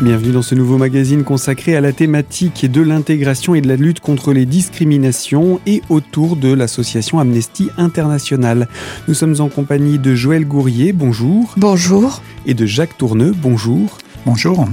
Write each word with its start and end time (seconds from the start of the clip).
Bienvenue 0.00 0.32
dans 0.32 0.40
ce 0.40 0.54
nouveau 0.54 0.78
magazine 0.78 1.24
consacré 1.24 1.76
à 1.76 1.82
la 1.82 1.92
thématique 1.92 2.64
de 2.72 2.80
l'intégration 2.80 3.54
et 3.54 3.60
de 3.60 3.68
la 3.68 3.76
lutte 3.76 4.00
contre 4.00 4.32
les 4.32 4.46
discriminations 4.46 5.60
et 5.66 5.82
autour 5.90 6.36
de 6.36 6.50
l'association 6.50 7.18
Amnesty 7.18 7.68
International. 7.76 8.66
Nous 9.08 9.14
sommes 9.14 9.36
en 9.40 9.48
compagnie 9.48 9.98
de 9.98 10.14
Joël 10.14 10.46
Gourrier, 10.46 10.94
bonjour. 10.94 11.52
Bonjour. 11.58 12.22
Et 12.46 12.54
de 12.54 12.64
Jacques 12.64 12.96
Tourneux, 12.96 13.34
bonjour. 13.36 13.98
Bonjour. 14.24 14.66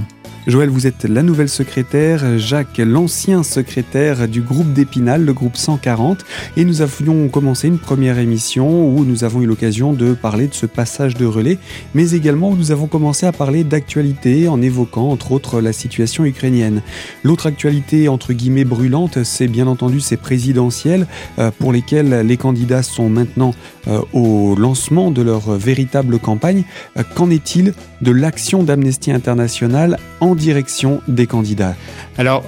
Joël, 0.48 0.70
vous 0.70 0.86
êtes 0.86 1.04
la 1.04 1.22
nouvelle 1.22 1.50
secrétaire, 1.50 2.38
Jacques, 2.38 2.78
l'ancien 2.78 3.42
secrétaire 3.42 4.26
du 4.26 4.40
groupe 4.40 4.72
d'Épinal, 4.72 5.22
le 5.22 5.34
groupe 5.34 5.58
140, 5.58 6.24
et 6.56 6.64
nous 6.64 6.80
avions 6.80 7.28
commencé 7.28 7.68
une 7.68 7.78
première 7.78 8.18
émission 8.18 8.88
où 8.88 9.04
nous 9.04 9.24
avons 9.24 9.42
eu 9.42 9.46
l'occasion 9.46 9.92
de 9.92 10.14
parler 10.14 10.48
de 10.48 10.54
ce 10.54 10.64
passage 10.64 11.16
de 11.16 11.26
relais, 11.26 11.58
mais 11.92 12.12
également 12.12 12.48
où 12.48 12.56
nous 12.56 12.72
avons 12.72 12.86
commencé 12.86 13.26
à 13.26 13.32
parler 13.32 13.62
d'actualité 13.62 14.48
en 14.48 14.62
évoquant 14.62 15.10
entre 15.10 15.32
autres 15.32 15.60
la 15.60 15.74
situation 15.74 16.24
ukrainienne. 16.24 16.80
L'autre 17.24 17.46
actualité 17.46 18.08
entre 18.08 18.32
guillemets 18.32 18.64
brûlante, 18.64 19.24
c'est 19.24 19.48
bien 19.48 19.66
entendu 19.66 20.00
ces 20.00 20.16
présidentielles 20.16 21.06
euh, 21.38 21.50
pour 21.58 21.74
lesquelles 21.74 22.26
les 22.26 22.38
candidats 22.38 22.82
sont 22.82 23.10
maintenant 23.10 23.52
euh, 23.86 24.00
au 24.14 24.54
lancement 24.54 25.10
de 25.10 25.20
leur 25.20 25.50
véritable 25.58 26.18
campagne. 26.18 26.64
Euh, 26.96 27.02
qu'en 27.14 27.28
est-il 27.28 27.74
de 28.00 28.10
l'action 28.12 28.62
d'Amnesty 28.62 29.12
International 29.12 29.98
en 30.20 30.37
direction 30.38 31.02
des 31.08 31.26
candidats 31.26 31.74
Alors, 32.16 32.44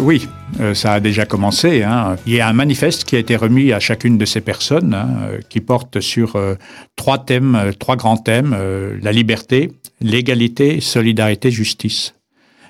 oui, 0.00 0.28
euh, 0.58 0.74
ça 0.74 0.94
a 0.94 1.00
déjà 1.00 1.26
commencé. 1.26 1.82
Hein. 1.82 2.16
Il 2.26 2.32
y 2.32 2.40
a 2.40 2.48
un 2.48 2.52
manifeste 2.52 3.04
qui 3.04 3.16
a 3.16 3.18
été 3.18 3.36
remis 3.36 3.72
à 3.72 3.80
chacune 3.80 4.18
de 4.18 4.24
ces 4.24 4.40
personnes 4.40 4.94
hein, 4.94 5.38
qui 5.48 5.60
porte 5.60 6.00
sur 6.00 6.36
euh, 6.36 6.54
trois 6.96 7.18
thèmes, 7.18 7.54
euh, 7.54 7.72
trois 7.72 7.96
grands 7.96 8.16
thèmes 8.16 8.56
la 9.02 9.12
liberté, 9.12 9.72
l'égalité, 10.00 10.80
solidarité, 10.80 11.50
justice, 11.50 12.14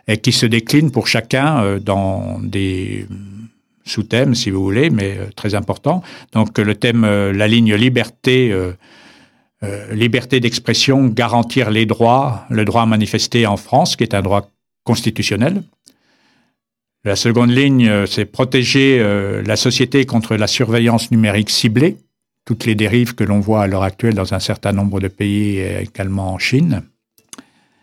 et 0.06 0.18
qui 0.18 0.32
se 0.32 0.46
déclinent 0.46 0.90
pour 0.90 1.06
chacun 1.06 1.78
dans 1.78 2.38
des 2.42 3.06
sous-thèmes, 3.84 4.34
si 4.34 4.50
vous 4.50 4.62
voulez, 4.62 4.90
mais 4.90 5.18
très 5.36 5.54
importants. 5.54 6.02
Donc, 6.32 6.58
le 6.58 6.74
thème, 6.74 7.02
la 7.04 7.48
ligne 7.48 7.74
liberté. 7.74 8.54
liberté 9.92 10.40
d'expression, 10.40 11.06
garantir 11.06 11.70
les 11.70 11.86
droits, 11.86 12.46
le 12.50 12.64
droit 12.64 12.82
à 12.82 12.86
manifester 12.86 13.46
en 13.46 13.56
France, 13.56 13.96
qui 13.96 14.04
est 14.04 14.14
un 14.14 14.22
droit 14.22 14.50
constitutionnel. 14.90 15.62
La 17.04 17.14
seconde 17.14 17.52
ligne, 17.52 17.88
euh, 17.88 18.06
c'est 18.06 18.24
protéger 18.24 18.98
euh, 18.98 19.40
la 19.46 19.54
société 19.54 20.04
contre 20.04 20.34
la 20.34 20.48
surveillance 20.48 21.12
numérique 21.12 21.50
ciblée, 21.50 21.96
toutes 22.44 22.66
les 22.66 22.74
dérives 22.74 23.14
que 23.14 23.22
l'on 23.22 23.38
voit 23.38 23.62
à 23.62 23.66
l'heure 23.68 23.84
actuelle 23.84 24.14
dans 24.14 24.34
un 24.34 24.40
certain 24.40 24.72
nombre 24.72 24.98
de 24.98 25.06
pays 25.06 25.60
également 25.60 26.34
en 26.34 26.38
Chine. 26.38 26.82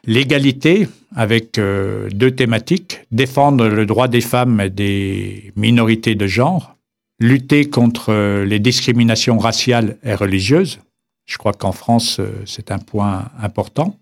L'égalité, 0.03 0.89
avec 1.15 1.57
euh, 1.57 2.09
deux 2.11 2.31
thématiques, 2.31 2.99
défendre 3.11 3.67
le 3.69 3.85
droit 3.85 4.09
des 4.09 4.25
femmes 4.33 4.59
et 4.59 4.69
des 4.69 5.53
minorités 5.55 6.15
de 6.15 6.27
genre, 6.27 6.75
lutter 7.19 7.69
contre 7.69 8.11
les 8.43 8.59
discriminations 8.59 9.37
raciales 9.37 9.97
et 10.03 10.13
religieuses. 10.13 10.79
Je 11.25 11.37
crois 11.37 11.53
qu'en 11.53 11.71
France, 11.71 12.19
c'est 12.45 12.69
un 12.69 12.79
point 12.79 13.29
important. 13.41 13.97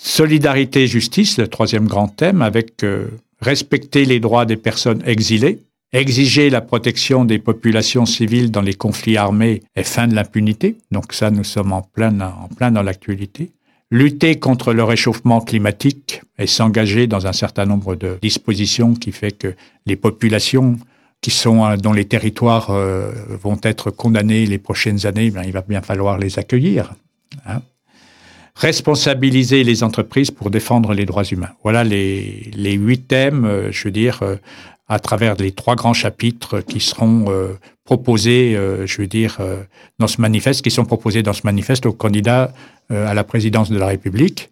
Solidarité 0.00 0.84
et 0.84 0.86
justice, 0.86 1.38
le 1.38 1.48
troisième 1.48 1.88
grand 1.88 2.06
thème, 2.06 2.40
avec 2.40 2.84
euh, 2.84 3.08
respecter 3.40 4.04
les 4.04 4.20
droits 4.20 4.46
des 4.46 4.56
personnes 4.56 5.02
exilées, 5.04 5.58
exiger 5.92 6.50
la 6.50 6.60
protection 6.60 7.24
des 7.24 7.40
populations 7.40 8.06
civiles 8.06 8.52
dans 8.52 8.62
les 8.62 8.74
conflits 8.74 9.16
armés 9.16 9.60
et 9.74 9.82
fin 9.82 10.06
de 10.06 10.14
l'impunité. 10.14 10.76
Donc 10.92 11.12
ça, 11.12 11.32
nous 11.32 11.42
sommes 11.42 11.72
en 11.72 11.82
plein, 11.82 12.20
en 12.20 12.46
plein 12.46 12.70
dans 12.70 12.82
l'actualité. 12.82 13.50
Lutter 13.90 14.38
contre 14.38 14.72
le 14.72 14.84
réchauffement 14.84 15.40
climatique 15.40 16.22
et 16.38 16.46
s'engager 16.46 17.08
dans 17.08 17.26
un 17.26 17.32
certain 17.32 17.66
nombre 17.66 17.96
de 17.96 18.18
dispositions 18.22 18.94
qui 18.94 19.10
fait 19.10 19.32
que 19.32 19.54
les 19.84 19.96
populations 19.96 20.78
qui 21.20 21.32
sont 21.32 21.64
euh, 21.64 21.76
dont 21.76 21.92
les 21.92 22.04
territoires 22.04 22.70
euh, 22.70 23.10
vont 23.42 23.58
être 23.64 23.90
condamnés 23.90 24.46
les 24.46 24.58
prochaines 24.58 25.06
années, 25.06 25.32
ben, 25.32 25.42
il 25.44 25.52
va 25.52 25.62
bien 25.62 25.82
falloir 25.82 26.18
les 26.18 26.38
accueillir. 26.38 26.94
Hein 27.46 27.62
responsabiliser 28.58 29.62
les 29.62 29.84
entreprises 29.84 30.32
pour 30.32 30.50
défendre 30.50 30.92
les 30.92 31.06
droits 31.06 31.24
humains. 31.24 31.50
Voilà 31.62 31.84
les, 31.84 32.50
les 32.54 32.72
huit 32.72 33.06
thèmes, 33.06 33.44
euh, 33.44 33.70
je 33.70 33.84
veux 33.84 33.92
dire, 33.92 34.18
euh, 34.22 34.36
à 34.88 34.98
travers 34.98 35.36
les 35.36 35.52
trois 35.52 35.76
grands 35.76 35.94
chapitres 35.94 36.60
qui 36.60 36.80
seront 36.80 37.26
euh, 37.28 37.52
proposés, 37.84 38.58
je 38.84 39.00
veux 39.00 39.06
dire, 39.06 39.38
dans 39.98 40.08
ce 40.08 40.20
manifeste, 40.20 40.62
qui 40.62 40.70
sont 40.70 40.84
proposés 40.84 41.22
dans 41.22 41.32
ce 41.32 41.42
manifeste 41.44 41.86
aux 41.86 41.92
candidats 41.92 42.52
à 42.90 43.14
la 43.14 43.24
présidence 43.24 43.70
de 43.70 43.78
la 43.78 43.86
République. 43.86 44.50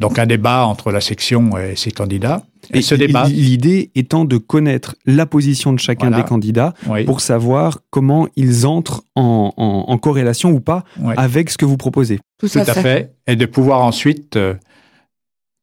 Donc 0.00 0.18
un 0.18 0.26
débat 0.26 0.64
entre 0.64 0.92
la 0.92 1.00
section 1.00 1.58
et 1.58 1.74
ses 1.74 1.90
candidats. 1.90 2.44
Et, 2.72 2.82
ce 2.82 2.94
débat. 2.94 3.26
L'idée 3.28 3.90
étant 3.94 4.24
de 4.24 4.36
connaître 4.36 4.94
la 5.06 5.26
position 5.26 5.72
de 5.72 5.80
chacun 5.80 6.10
des 6.10 6.22
candidats 6.22 6.74
pour 7.06 7.20
savoir 7.20 7.78
comment 7.90 8.28
ils 8.36 8.66
entrent 8.66 9.04
en, 9.16 9.98
corrélation 10.00 10.50
ou 10.50 10.60
pas 10.60 10.84
avec 11.16 11.50
ce 11.50 11.58
que 11.58 11.64
vous 11.64 11.76
proposez. 11.76 12.20
Tout, 12.38 12.48
à, 12.54 12.64
fait. 12.64 13.14
Et 13.26 13.34
de 13.34 13.46
pouvoir 13.46 13.80
ensuite, 13.80 14.36
euh, 14.36 14.54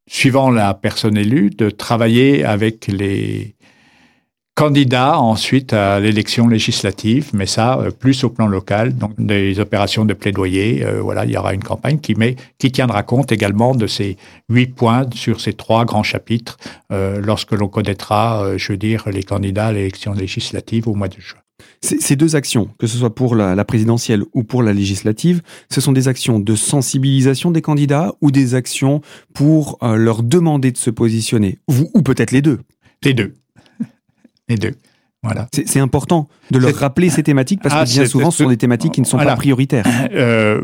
suivant 0.10 0.50
la 0.50 0.74
personne 0.74 1.18
élue, 1.18 1.50
de 1.50 1.70
travailler 1.70 2.44
avec 2.44 2.88
les, 2.88 3.55
candidat 4.56 5.20
ensuite 5.20 5.74
à 5.74 6.00
l'élection 6.00 6.48
législative, 6.48 7.32
mais 7.34 7.46
ça 7.46 7.78
euh, 7.78 7.92
plus 7.92 8.24
au 8.24 8.30
plan 8.30 8.48
local, 8.48 8.96
donc 8.96 9.12
des 9.20 9.60
opérations 9.60 10.06
de 10.06 10.14
plaidoyer. 10.14 10.84
Euh, 10.84 11.02
voilà, 11.02 11.26
il 11.26 11.32
y 11.32 11.38
aura 11.38 11.54
une 11.54 11.64
campagne 11.64 12.00
qui 12.00 12.16
met, 12.16 12.38
qui 12.58 12.72
tiendra 12.72 13.04
compte 13.04 13.34
également 13.34 13.76
de 13.76 13.86
ces 13.86 14.16
huit 14.50 14.74
points 14.74 15.08
sur 15.14 15.42
ces 15.42 15.54
trois 15.54 15.84
grands 15.84 16.04
chapitres 16.04 16.58
euh, 16.94 17.20
lorsque 17.22 17.52
l'on 17.52 17.68
connaîtra, 17.68 18.58
je 18.58 18.72
veux 18.72 18.78
dire, 18.78 19.04
les 19.12 19.24
candidats 19.24 19.68
à 19.68 19.72
l'élection 19.74 20.14
législative 20.14 20.88
au 20.88 20.96
mois 20.96 21.10
de 21.10 21.20
juin. 21.20 21.40
Ces 21.82 22.16
deux 22.16 22.36
actions, 22.36 22.70
que 22.80 22.88
ce 22.88 22.98
soit 22.98 23.14
pour 23.14 23.36
la, 23.36 23.64
présidentielle 23.64 24.24
ou 24.34 24.44
pour 24.44 24.64
la 24.64 24.74
législative, 24.74 25.42
ce 25.70 25.82
sont 25.82 25.92
des 25.92 26.08
actions 26.08 26.40
de 26.40 26.56
sensibilisation 26.56 27.52
des 27.52 27.62
candidats 27.62 28.14
ou 28.22 28.32
des 28.32 28.56
actions 28.56 29.02
pour 29.34 29.78
leur 29.82 30.24
demander 30.24 30.72
de 30.72 30.78
se 30.78 30.90
positionner, 30.90 31.60
ou, 31.68 31.90
ou 31.94 32.02
peut-être 32.02 32.32
les 32.32 32.42
deux? 32.42 32.60
Les 33.04 33.14
deux 33.14 33.34
les 34.50 34.58
deux. 34.58 34.74
Voilà. 35.24 35.48
C'est 35.52 35.80
important 35.80 36.28
de 36.52 36.60
leur 36.60 36.76
rappeler 36.76 37.10
ces 37.10 37.24
thématiques 37.24 37.60
parce 37.62 37.74
que 37.74 37.80
ah, 37.80 37.86
bien 37.86 38.06
souvent, 38.06 38.30
ce 38.30 38.44
sont 38.44 38.50
des 38.50 38.58
thématiques 38.58 38.94
qui 38.94 39.02
ne 39.02 39.06
sont 39.06 39.18
pas 39.18 39.36
prioritaires. 39.36 39.86
Euh, 40.14 40.62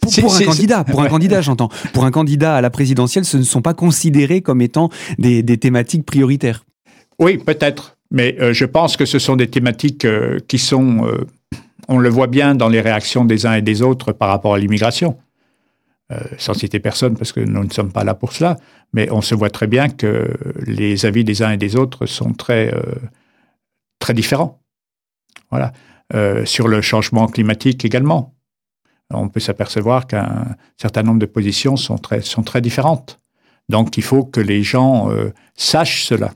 pour, 0.00 0.34
un 0.36 0.44
candidat, 0.44 0.84
pour 0.84 1.02
un 1.02 1.08
candidat, 1.08 1.40
j'entends. 1.40 1.70
Pour 1.94 2.04
un 2.04 2.10
candidat 2.10 2.56
à 2.56 2.60
la 2.60 2.70
présidentielle, 2.70 3.24
ce 3.24 3.38
ne 3.38 3.42
sont 3.42 3.62
pas 3.62 3.74
considérés 3.74 4.42
comme 4.42 4.60
étant 4.60 4.90
des, 5.18 5.42
thématiques 5.56 6.04
prioritaires. 6.04 6.64
Oui, 7.18 7.38
peut-être, 7.38 7.96
mais 8.10 8.36
euh, 8.40 8.52
je 8.52 8.66
pense 8.66 8.98
que 8.98 9.06
ce 9.06 9.18
sont 9.18 9.36
des 9.36 9.48
thématiques 9.48 10.04
euh, 10.04 10.38
qui 10.46 10.58
sont, 10.58 11.08
on 11.88 11.98
le 11.98 12.08
voit 12.10 12.26
bien 12.26 12.54
dans 12.54 12.68
les 12.68 12.82
réactions 12.82 13.24
des 13.24 13.46
uns 13.46 13.54
et 13.54 13.62
des 13.62 13.80
autres 13.80 14.12
par 14.12 14.28
rapport 14.28 14.54
à 14.54 14.58
l'immigration. 14.58 15.16
Euh, 16.12 16.20
sans 16.38 16.54
citer 16.54 16.78
personne 16.78 17.16
parce 17.16 17.32
que 17.32 17.40
nous 17.40 17.64
ne 17.64 17.70
sommes 17.70 17.90
pas 17.90 18.04
là 18.04 18.14
pour 18.14 18.32
cela, 18.32 18.58
mais 18.92 19.10
on 19.10 19.20
se 19.20 19.34
voit 19.34 19.50
très 19.50 19.66
bien 19.66 19.88
que 19.88 20.32
les 20.64 21.04
avis 21.04 21.24
des 21.24 21.42
uns 21.42 21.50
et 21.50 21.56
des 21.56 21.74
autres 21.74 22.06
sont 22.06 22.32
très, 22.32 22.72
euh, 22.72 22.80
très 23.98 24.14
différents. 24.14 24.62
Voilà. 25.50 25.72
Euh, 26.14 26.44
sur 26.44 26.68
le 26.68 26.80
changement 26.80 27.26
climatique 27.26 27.84
également. 27.84 28.36
On 29.12 29.28
peut 29.28 29.40
s'apercevoir 29.40 30.06
qu'un 30.06 30.54
certain 30.80 31.02
nombre 31.02 31.18
de 31.18 31.26
positions 31.26 31.76
sont 31.76 31.98
très, 31.98 32.20
sont 32.20 32.44
très 32.44 32.60
différentes. 32.60 33.18
Donc 33.68 33.96
il 33.96 34.04
faut 34.04 34.24
que 34.24 34.40
les 34.40 34.62
gens 34.62 35.10
sachent 35.56 36.04
cela. 36.04 36.32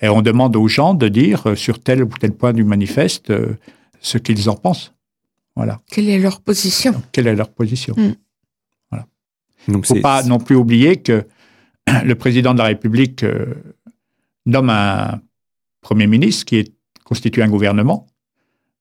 Et 0.00 0.08
on 0.08 0.22
demande 0.22 0.54
aux 0.54 0.68
gens 0.68 0.94
de 0.94 1.08
dire 1.08 1.56
sur 1.56 1.80
tel 1.82 2.04
ou 2.04 2.08
tel 2.20 2.32
point 2.32 2.52
du 2.52 2.62
manifeste 2.62 3.32
ce 4.00 4.18
qu'ils 4.18 4.48
en 4.48 4.54
pensent. 4.54 4.94
Voilà. 5.56 5.80
Quelle 5.90 6.08
est 6.08 6.20
leur 6.20 6.40
position? 6.40 7.02
Quelle 7.10 7.26
est 7.26 7.34
leur 7.34 7.50
position? 7.50 7.94
Hmm. 7.96 8.14
Il 9.68 9.76
ne 9.76 9.82
faut 9.82 10.00
pas 10.00 10.22
non 10.22 10.38
plus 10.38 10.56
oublier 10.56 10.96
que 10.96 11.26
le 12.04 12.14
président 12.14 12.54
de 12.54 12.58
la 12.58 12.64
République 12.64 13.22
euh, 13.22 13.54
nomme 14.46 14.70
un 14.70 15.20
Premier 15.80 16.06
ministre 16.06 16.44
qui 16.46 16.56
est, 16.56 16.72
constitue 17.04 17.42
un 17.42 17.48
gouvernement, 17.48 18.06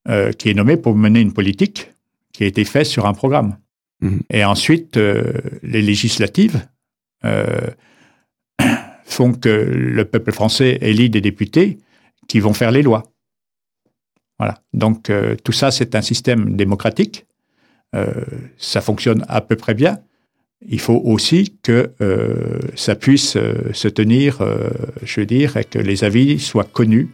euh, 0.07 0.31
qui 0.31 0.49
est 0.49 0.53
nommé 0.53 0.77
pour 0.77 0.95
mener 0.95 1.19
une 1.19 1.33
politique 1.33 1.91
qui 2.33 2.43
a 2.43 2.47
été 2.47 2.63
faite 2.65 2.85
sur 2.85 3.05
un 3.05 3.13
programme. 3.13 3.57
Mhm. 4.01 4.21
Et 4.31 4.43
ensuite, 4.45 4.97
euh, 4.97 5.33
les 5.61 5.81
législatives 5.81 6.65
font 9.05 9.33
que 9.33 9.49
le 9.49 10.05
peuple 10.05 10.31
français 10.31 10.77
élit 10.81 11.09
des 11.09 11.19
députés 11.19 11.79
qui 12.27 12.39
vont 12.39 12.53
faire 12.53 12.71
les 12.71 12.81
lois. 12.81 13.03
Voilà. 14.39 14.61
Donc 14.71 15.11
tout 15.43 15.51
ça, 15.51 15.71
c'est 15.71 15.95
un 15.95 16.01
système 16.01 16.55
démocratique. 16.55 17.25
ça 18.57 18.81
fonctionne 18.81 19.25
à 19.27 19.41
peu 19.41 19.55
près 19.55 19.73
bien 19.73 19.99
il 20.65 20.79
faut 20.79 21.01
aussi 21.05 21.55
que 21.61 21.91
euh, 22.01 22.59
ça 22.75 22.95
puisse 22.95 23.35
euh, 23.35 23.71
se 23.73 23.87
tenir, 23.87 24.41
euh, 24.41 24.69
je 25.03 25.21
veux 25.21 25.25
dire, 25.25 25.57
et 25.57 25.63
que 25.63 25.79
les 25.79 26.03
avis 26.03 26.39
soient 26.39 26.63
connus 26.63 27.09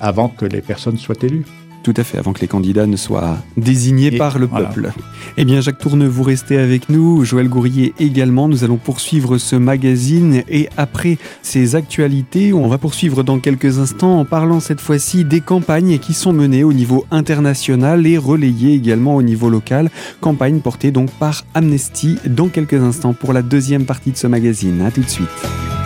avant 0.00 0.30
que 0.30 0.46
les 0.46 0.62
personnes 0.62 0.96
soient 0.96 1.22
élues. 1.22 1.44
Tout 1.82 1.94
à 1.96 2.04
fait, 2.04 2.18
avant 2.18 2.32
que 2.32 2.40
les 2.40 2.48
candidats 2.48 2.86
ne 2.86 2.96
soient 2.96 3.38
désignés 3.56 4.10
par 4.10 4.38
le 4.38 4.46
peuple. 4.46 4.92
Eh 5.36 5.44
bien, 5.44 5.60
Jacques 5.60 5.78
Tourneux, 5.78 6.08
vous 6.08 6.22
restez 6.22 6.58
avec 6.58 6.88
nous, 6.88 7.24
Joël 7.24 7.48
Gourrier 7.48 7.94
également. 7.98 8.48
Nous 8.48 8.64
allons 8.64 8.76
poursuivre 8.76 9.38
ce 9.38 9.56
magazine 9.56 10.42
et 10.48 10.68
après 10.76 11.18
ces 11.42 11.76
actualités, 11.76 12.52
on 12.52 12.68
va 12.68 12.78
poursuivre 12.78 13.22
dans 13.22 13.38
quelques 13.38 13.78
instants 13.78 14.18
en 14.18 14.24
parlant 14.24 14.60
cette 14.60 14.80
fois-ci 14.80 15.24
des 15.24 15.40
campagnes 15.40 15.98
qui 15.98 16.14
sont 16.14 16.32
menées 16.32 16.64
au 16.64 16.72
niveau 16.72 17.06
international 17.10 18.06
et 18.06 18.18
relayées 18.18 18.74
également 18.74 19.16
au 19.16 19.22
niveau 19.22 19.48
local. 19.48 19.90
Campagne 20.20 20.60
portée 20.60 20.90
donc 20.90 21.10
par 21.12 21.44
Amnesty 21.54 22.18
dans 22.26 22.48
quelques 22.48 22.74
instants 22.74 23.14
pour 23.14 23.32
la 23.32 23.42
deuxième 23.42 23.84
partie 23.84 24.10
de 24.10 24.16
ce 24.16 24.26
magazine. 24.26 24.82
A 24.82 24.90
tout 24.90 25.02
de 25.02 25.08
suite. 25.08 25.77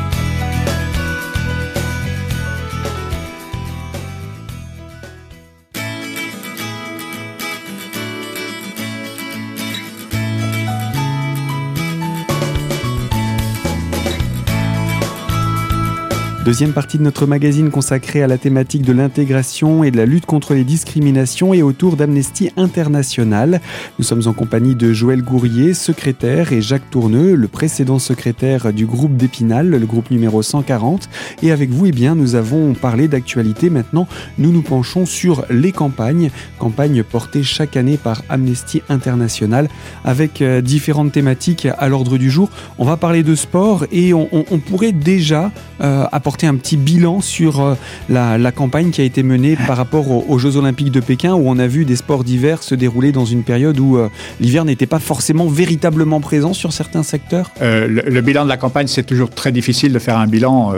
Deuxième 16.45 16.73
partie 16.73 16.99
de 16.99 17.05
notre 17.05 17.25
magazine 17.25 17.71
consacrée 17.71 18.21
à 18.21 18.27
la 18.27 18.37
thématique 18.37 18.83
de 18.83 18.93
l'intégration 18.93 19.85
et 19.85 19.93
de 19.93 19.97
la 19.97 20.07
lutte 20.07 20.27
contre 20.27 20.55
les 20.55 20.65
discriminations 20.65 21.55
et 21.55 21.63
autour 21.63 21.95
d'Amnesty 21.95 22.51
International. 22.57 23.61
Nous 24.01 24.05
sommes 24.05 24.23
en 24.27 24.33
compagnie 24.33 24.75
de 24.75 24.93
Joël 24.93 25.23
Gourrier, 25.23 25.73
secrétaire, 25.73 26.53
et 26.53 26.61
Jacques 26.61 26.91
Tourneux, 26.91 27.37
le 27.37 27.47
précédent 27.47 28.01
secrétaire 28.01 28.73
du 28.73 28.87
groupe 28.87 29.17
d'Épinal, 29.17 29.71
le 29.71 29.87
groupe 29.87 30.11
numéro 30.11 30.43
140. 30.43 31.09
Et 31.45 31.53
avec 31.53 31.71
vous, 31.71 31.87
eh 31.87 31.93
bien, 31.93 32.17
nous 32.17 32.35
avons 32.35 32.75
parlé 32.75 33.07
d'actualité. 33.07 33.71
Maintenant, 33.71 34.09
nous 34.37 34.51
nous 34.51 34.63
penchons 34.63 35.07
sur 35.07 35.45
les 35.49 35.71
campagnes, 35.71 36.33
campagnes 36.59 37.05
portées 37.05 37.45
chaque 37.45 37.77
année 37.77 37.99
par 37.99 38.23
Amnesty 38.29 38.83
International 38.89 39.69
avec 40.05 40.43
euh, 40.43 40.61
différentes 40.61 41.13
thématiques 41.13 41.69
à 41.79 41.89
l'ordre 41.89 42.19
du 42.19 42.33
jour. 42.33 42.51
On 42.79 42.85
va 42.85 42.97
parler 42.97 43.23
de 43.23 43.37
sport 43.37 43.87
et 43.93 44.13
on, 44.13 44.29
pourrait 44.67 44.93
déjà 44.93 45.53
euh, 45.81 46.05
apporter 46.11 46.32
un 46.43 46.57
petit 46.57 46.77
bilan 46.77 47.21
sur 47.21 47.61
euh, 47.61 47.75
la, 48.09 48.53
campagne 48.53 48.91
qui 48.91 49.01
a 49.01 49.05
été 49.05 49.23
menée 49.23 49.57
par 49.67 49.77
rapport 49.77 50.11
aux, 50.11 50.39
Jeux 50.39 50.57
Olympiques 50.57 50.91
de 50.91 51.01
Pékin, 51.01 51.35
où 51.35 51.49
on 51.49 51.59
a 51.59 51.67
vu 51.67 51.85
des 51.85 51.97
sports 51.97 52.25
d'hiver 52.25 52.63
se 52.63 52.75
dérouler 52.75 53.13
dans 53.13 53.25
une 53.25 53.43
période 53.43 53.79
où 53.79 53.97
euh, 53.97 54.09
l'hiver 54.41 54.65
n'était 54.65 54.87
pas 54.87 54.99
forcément 54.99 55.47
véritablement 55.47 56.21
présent 56.21 56.53
sur 56.53 56.73
certains 56.73 57.03
secteurs? 57.03 57.51
Euh, 57.61 57.87
le, 57.87 58.21
bilan 58.21 58.45
de 58.45 58.49
la 58.49 58.57
campagne, 58.57 58.87
c'est 58.87 59.05
toujours 59.05 59.31
très 59.31 59.53
difficile 59.53 59.93
de 59.93 59.99
faire 59.99 60.19
un 60.19 60.27
bilan 60.27 60.73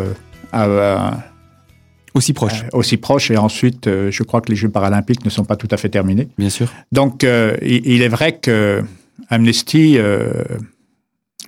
aussi 2.15 2.33
proche. 2.33 2.65
aussi 2.73 2.97
proche, 2.97 3.31
et 3.31 3.37
ensuite, 3.37 3.89
je 3.89 4.23
crois 4.23 4.41
que 4.41 4.51
les 4.51 4.57
Jeux 4.57 4.69
paralympiques 4.69 5.25
ne 5.25 5.31
sont 5.31 5.45
pas 5.45 5.57
tout 5.57 5.69
à 5.71 5.77
fait 5.77 5.89
terminés. 5.89 6.29
Bien 6.39 6.51
sûr. 6.51 6.73
Donc, 6.93 7.25
il, 7.63 8.03
est 8.03 8.09
vrai 8.09 8.39
que 8.39 8.83
Amnesty, 9.31 9.99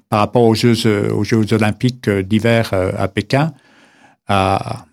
par 0.09 0.21
rapport 0.21 0.43
aux 0.43 0.55
Jeux, 0.55 0.75
aux 1.13 1.25
Jeux 1.25 1.53
olympiques 1.53 2.09
d'hiver 2.11 2.73
à 2.73 3.09
Pékin, 3.09 3.53
à 4.29 4.87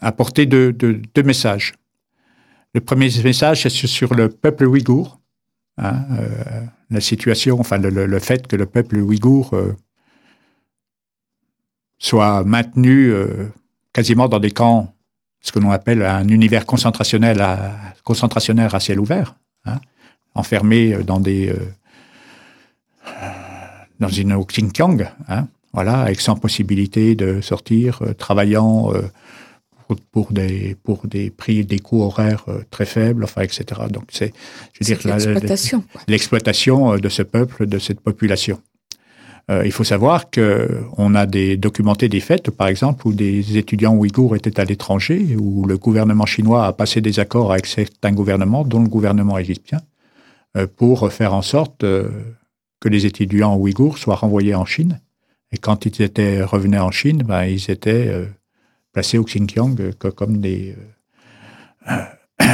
apporter 0.00 0.46
deux, 0.46 1.02
messages. 1.24 1.74
Le 2.74 2.80
premier 2.80 3.10
message, 3.22 3.62
c'est 3.62 3.86
sur 3.86 4.14
le 4.14 4.28
peuple 4.28 4.66
ouïghour. 4.66 5.20
Hein, 5.78 6.04
euh, 6.18 6.64
la 6.90 7.00
situation, 7.00 7.58
enfin 7.58 7.78
le, 7.78 8.18
fait 8.18 8.46
que 8.46 8.56
le 8.56 8.66
peuple 8.66 8.96
ouïghour 8.98 9.54
euh, 9.54 9.74
soit 11.98 12.44
maintenu 12.44 13.10
euh, 13.10 13.48
quasiment 13.92 14.28
dans 14.28 14.40
des 14.40 14.50
camps, 14.50 14.94
ce 15.40 15.52
que 15.52 15.58
l'on 15.58 15.70
appelle 15.70 16.02
un 16.02 16.28
univers 16.28 16.66
concentrationnel 16.66 17.40
à, 17.40 17.94
concentrationnaire 18.04 18.74
à 18.74 18.80
ciel 18.80 19.00
ouvert, 19.00 19.36
hein, 19.64 19.80
enfermé 20.34 21.02
dans 21.02 21.20
des 21.20 21.54
dans 24.00 24.08
une 24.08 24.36
Xinjiang, 24.44 25.10
hein, 25.28 25.46
voilà, 25.72 26.00
avec 26.00 26.20
sans 26.20 26.36
possibilité 26.36 27.14
de 27.14 27.40
sortir, 27.40 28.00
euh, 28.02 28.12
travaillant 28.12 28.92
euh, 28.92 29.02
pour, 30.12 30.32
des 30.32 30.76
pour 30.82 31.06
des 31.06 31.30
prix, 31.30 31.64
des 31.64 31.78
coûts 31.78 32.02
horaires 32.02 32.44
euh, 32.48 32.62
très 32.70 32.86
faibles, 32.86 33.24
enfin, 33.24 33.42
etc. 33.42 33.64
Donc 33.90 34.04
c'est, 34.10 34.32
je 34.72 34.84
veux 34.84 34.96
dire, 34.96 35.16
l'exploitation, 35.16 35.84
l'exploitation 36.08 36.96
de 36.96 37.08
ce 37.08 37.22
peuple, 37.22 37.66
de 37.66 37.78
cette 37.78 38.00
population. 38.00 38.60
il 39.64 39.72
faut 39.72 39.84
savoir 39.84 40.30
que 40.30 40.80
on 40.96 41.16
a 41.16 41.26
des 41.26 41.56
documentés 41.56 42.08
des 42.08 42.20
faits, 42.20 42.50
par 42.50 42.68
exemple, 42.68 43.08
où 43.08 43.12
des 43.12 43.56
étudiants 43.56 43.96
ouïghours 43.96 44.36
étaient 44.36 44.60
à 44.60 44.64
l'étranger, 44.64 45.36
où 45.36 45.66
le 45.66 45.76
gouvernement 45.76 46.26
chinois 46.26 46.66
a 46.66 46.72
passé 46.72 47.00
des 47.00 47.18
accords 47.18 47.50
avec 47.50 47.66
certains 47.66 48.12
gouvernements, 48.12 48.64
dont 48.64 48.82
le 48.82 48.88
gouvernement 48.88 49.38
égyptien, 49.38 49.80
pour 50.76 51.10
faire 51.12 51.34
en 51.34 51.42
sorte 51.42 51.80
que 51.80 52.88
les 52.88 53.06
étudiants 53.06 53.56
ouïghours 53.56 53.98
soient 53.98 54.20
renvoyés 54.24 54.54
en 54.54 54.64
Chine 54.64 55.00
et 55.52 55.58
quand 55.58 55.86
ils 55.86 56.02
étaient 56.02 56.42
revenus 56.42 56.80
en 56.80 56.90
Chine, 56.90 57.22
ben, 57.22 57.44
ils 57.44 57.70
étaient 57.70 58.08
euh, 58.08 58.26
placés 58.92 59.18
au 59.18 59.24
Xinjiang 59.24 59.76
euh, 59.80 59.92
comme 59.92 60.40
des... 60.40 60.76
Euh, 61.90 61.96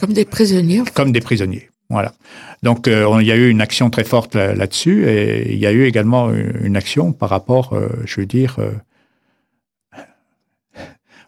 comme 0.00 0.12
des 0.12 0.24
prisonniers. 0.24 0.82
Comme 0.94 1.12
des 1.12 1.20
prisonniers, 1.20 1.70
voilà. 1.88 2.14
Donc 2.62 2.86
il 2.86 3.26
y 3.26 3.32
a 3.32 3.36
eu 3.36 3.48
une 3.48 3.60
action 3.60 3.90
très 3.90 4.04
forte 4.04 4.34
là-dessus 4.34 5.06
et 5.06 5.52
il 5.52 5.58
y 5.58 5.66
a 5.66 5.72
eu 5.72 5.84
également 5.84 6.32
une 6.32 6.76
action 6.76 7.12
par 7.12 7.28
rapport, 7.28 7.78
je 8.06 8.20
veux 8.20 8.26
dire, 8.26 8.58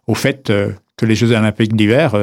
au 0.07 0.15
fait 0.15 0.51
que 0.97 1.07
les 1.07 1.15
Jeux 1.15 1.33
olympiques 1.33 1.77
d'hiver, 1.77 2.17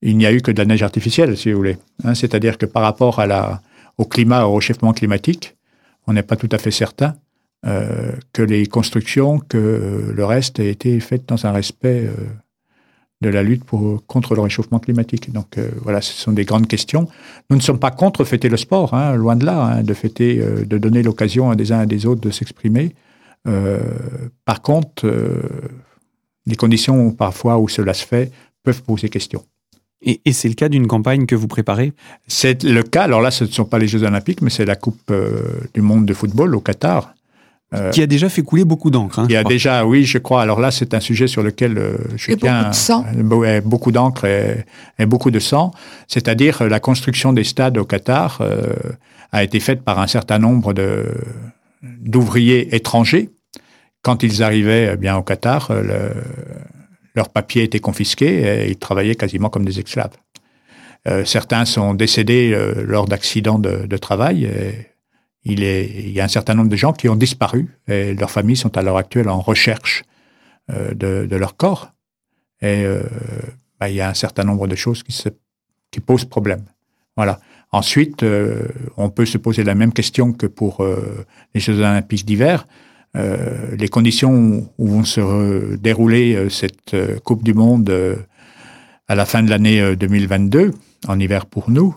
il 0.00 0.16
n'y 0.16 0.26
a 0.26 0.32
eu 0.32 0.40
que 0.40 0.50
de 0.50 0.58
la 0.58 0.64
neige 0.64 0.82
artificielle, 0.82 1.36
si 1.36 1.50
vous 1.50 1.58
voulez. 1.58 1.76
Hein. 2.04 2.14
C'est-à-dire 2.14 2.58
que 2.58 2.66
par 2.66 2.82
rapport 2.82 3.18
à 3.20 3.26
la, 3.26 3.60
au 3.98 4.04
climat, 4.04 4.44
au 4.44 4.54
réchauffement 4.54 4.92
climatique, 4.92 5.56
on 6.06 6.12
n'est 6.12 6.22
pas 6.22 6.36
tout 6.36 6.48
à 6.52 6.58
fait 6.58 6.70
certain 6.70 7.14
euh, 7.66 8.12
que 8.34 8.42
les 8.42 8.66
constructions, 8.66 9.38
que 9.38 10.12
le 10.14 10.24
reste 10.24 10.58
ait 10.58 10.68
été 10.68 11.00
fait 11.00 11.26
dans 11.26 11.46
un 11.46 11.52
respect 11.52 12.04
euh, 12.06 12.12
de 13.22 13.30
la 13.30 13.42
lutte 13.42 13.62
contre 14.06 14.34
le 14.34 14.42
réchauffement 14.42 14.78
climatique. 14.78 15.32
Donc 15.32 15.56
euh, 15.56 15.70
voilà, 15.82 16.02
ce 16.02 16.12
sont 16.12 16.32
des 16.32 16.44
grandes 16.44 16.68
questions. 16.68 17.08
Nous 17.48 17.56
ne 17.56 17.62
sommes 17.62 17.78
pas 17.78 17.90
contre 17.90 18.24
fêter 18.24 18.50
le 18.50 18.58
sport, 18.58 18.92
hein, 18.92 19.14
loin 19.14 19.36
de 19.36 19.46
là, 19.46 19.62
hein, 19.62 19.82
de 19.82 19.94
fêter, 19.94 20.36
de 20.36 20.78
donner 20.78 21.02
l'occasion 21.02 21.50
à 21.50 21.56
des 21.56 21.72
uns 21.72 21.82
et 21.82 21.86
des 21.86 22.04
autres 22.04 22.20
de 22.20 22.30
s'exprimer. 22.30 22.94
par 24.44 24.60
contre, 24.60 25.10
les 26.46 26.56
conditions 26.56 27.12
parfois 27.12 27.58
où 27.58 27.68
cela 27.68 27.94
se 27.94 28.04
fait 28.04 28.30
peuvent 28.62 28.82
poser 28.82 29.08
question. 29.08 29.42
Et, 30.04 30.32
c'est 30.32 30.48
le 30.48 30.54
cas 30.54 30.68
d'une 30.68 30.86
campagne 30.86 31.26
que 31.26 31.34
vous 31.34 31.48
préparez? 31.48 31.92
C'est 32.26 32.62
le 32.62 32.82
cas. 32.82 33.04
Alors 33.04 33.20
là, 33.20 33.30
ce 33.30 33.44
ne 33.44 33.48
sont 33.48 33.64
pas 33.64 33.78
les 33.78 33.88
Jeux 33.88 34.02
Olympiques, 34.02 34.42
mais 34.42 34.50
c'est 34.50 34.66
la 34.66 34.76
Coupe 34.76 35.10
euh, 35.10 35.40
du 35.72 35.80
monde 35.80 36.04
de 36.04 36.12
football 36.12 36.54
au 36.54 36.60
Qatar. 36.60 37.14
Euh, 37.72 37.90
qui 37.90 38.02
a 38.02 38.06
déjà 38.06 38.28
fait 38.28 38.42
couler 38.42 38.64
beaucoup 38.64 38.90
d'encre. 38.90 39.18
Hein, 39.18 39.26
il 39.28 39.32
y 39.32 39.36
a 39.36 39.42
déjà, 39.42 39.84
oui, 39.84 40.04
je 40.04 40.18
crois. 40.18 40.42
Alors 40.42 40.60
là, 40.60 40.70
c'est 40.70 40.94
un 40.94 41.00
sujet 41.00 41.26
sur 41.26 41.42
lequel 41.42 41.78
euh, 41.78 41.96
je 42.16 42.30
et 42.30 42.36
tiens. 42.36 42.58
Beaucoup 42.58 42.70
de 42.70 42.74
sang. 42.74 43.04
beaucoup 43.64 43.92
d'encre 43.92 44.26
et, 44.26 45.06
beaucoup 45.06 45.30
de 45.30 45.40
sang. 45.40 45.72
C'est-à-dire 46.06 46.62
la 46.64 46.78
construction 46.78 47.32
des 47.32 47.42
stades 47.42 47.78
au 47.78 47.84
Qatar 47.84 48.42
a 49.32 49.42
été 49.42 49.58
faite 49.58 49.82
par 49.82 49.98
un 49.98 50.06
certain 50.06 50.38
nombre 50.38 50.72
de 50.74 51.06
d'ouvriers 51.82 52.74
étrangers. 52.76 53.30
Quand 54.02 54.22
ils 54.22 54.42
arrivaient 54.42 54.90
eh 54.92 54.96
bien 54.96 55.16
au 55.16 55.22
Qatar, 55.22 55.72
le, 55.72 56.12
leurs 57.14 57.28
papiers 57.28 57.62
étaient 57.62 57.80
confisqués 57.80 58.64
et 58.64 58.70
ils 58.70 58.76
travaillaient 58.76 59.14
quasiment 59.14 59.48
comme 59.48 59.64
des 59.64 59.78
esclaves. 59.78 60.16
Euh, 61.06 61.24
certains 61.24 61.64
sont 61.64 61.94
décédés 61.94 62.52
euh, 62.52 62.84
lors 62.86 63.06
d'accidents 63.06 63.58
de, 63.58 63.96
travail. 63.96 64.44
Et 64.44 64.88
il, 65.44 65.62
est, 65.62 65.84
il 65.86 66.10
y 66.10 66.20
a 66.20 66.24
un 66.24 66.28
certain 66.28 66.54
nombre 66.54 66.70
de 66.70 66.76
gens 66.76 66.92
qui 66.92 67.08
ont 67.08 67.16
disparu 67.16 67.68
et 67.88 68.14
leurs 68.14 68.30
familles 68.30 68.56
sont 68.56 68.76
à 68.76 68.82
l'heure 68.82 68.96
actuelle 68.96 69.28
en 69.28 69.40
recherche 69.40 70.04
euh, 70.70 70.94
de, 70.94 71.26
de, 71.26 71.36
leur 71.36 71.56
corps. 71.56 71.92
Et 72.62 72.86
bah, 73.78 73.90
il 73.90 73.96
y 73.96 74.00
a 74.00 74.08
un 74.08 74.14
certain 74.14 74.44
nombre 74.44 74.66
de 74.66 74.74
choses 74.74 75.02
qui, 75.02 75.12
se, 75.12 75.28
qui 75.90 76.00
posent 76.00 76.24
problème. 76.24 76.64
Voilà. 77.14 77.38
Ensuite, 77.72 78.24
on 78.96 79.10
peut 79.10 79.26
se 79.26 79.36
poser 79.36 79.64
la 79.64 79.74
même 79.74 79.92
question 79.92 80.32
que 80.32 80.46
pour 80.46 80.82
les 81.52 81.60
Jeux 81.60 81.78
olympiques 81.78 82.24
d'hiver. 82.24 82.66
Euh, 83.16 83.76
les 83.78 83.88
conditions 83.88 84.68
où 84.76 84.88
vont 84.88 85.04
se 85.04 85.76
dérouler 85.76 86.34
euh, 86.34 86.48
cette 86.48 86.94
euh, 86.94 87.18
Coupe 87.20 87.44
du 87.44 87.54
Monde 87.54 87.90
à 89.06 89.14
la 89.14 89.24
fin 89.24 89.42
de 89.42 89.50
l'année 89.50 89.94
2022, 89.96 90.72
en 91.06 91.20
hiver 91.20 91.46
pour 91.46 91.70
nous, 91.70 91.94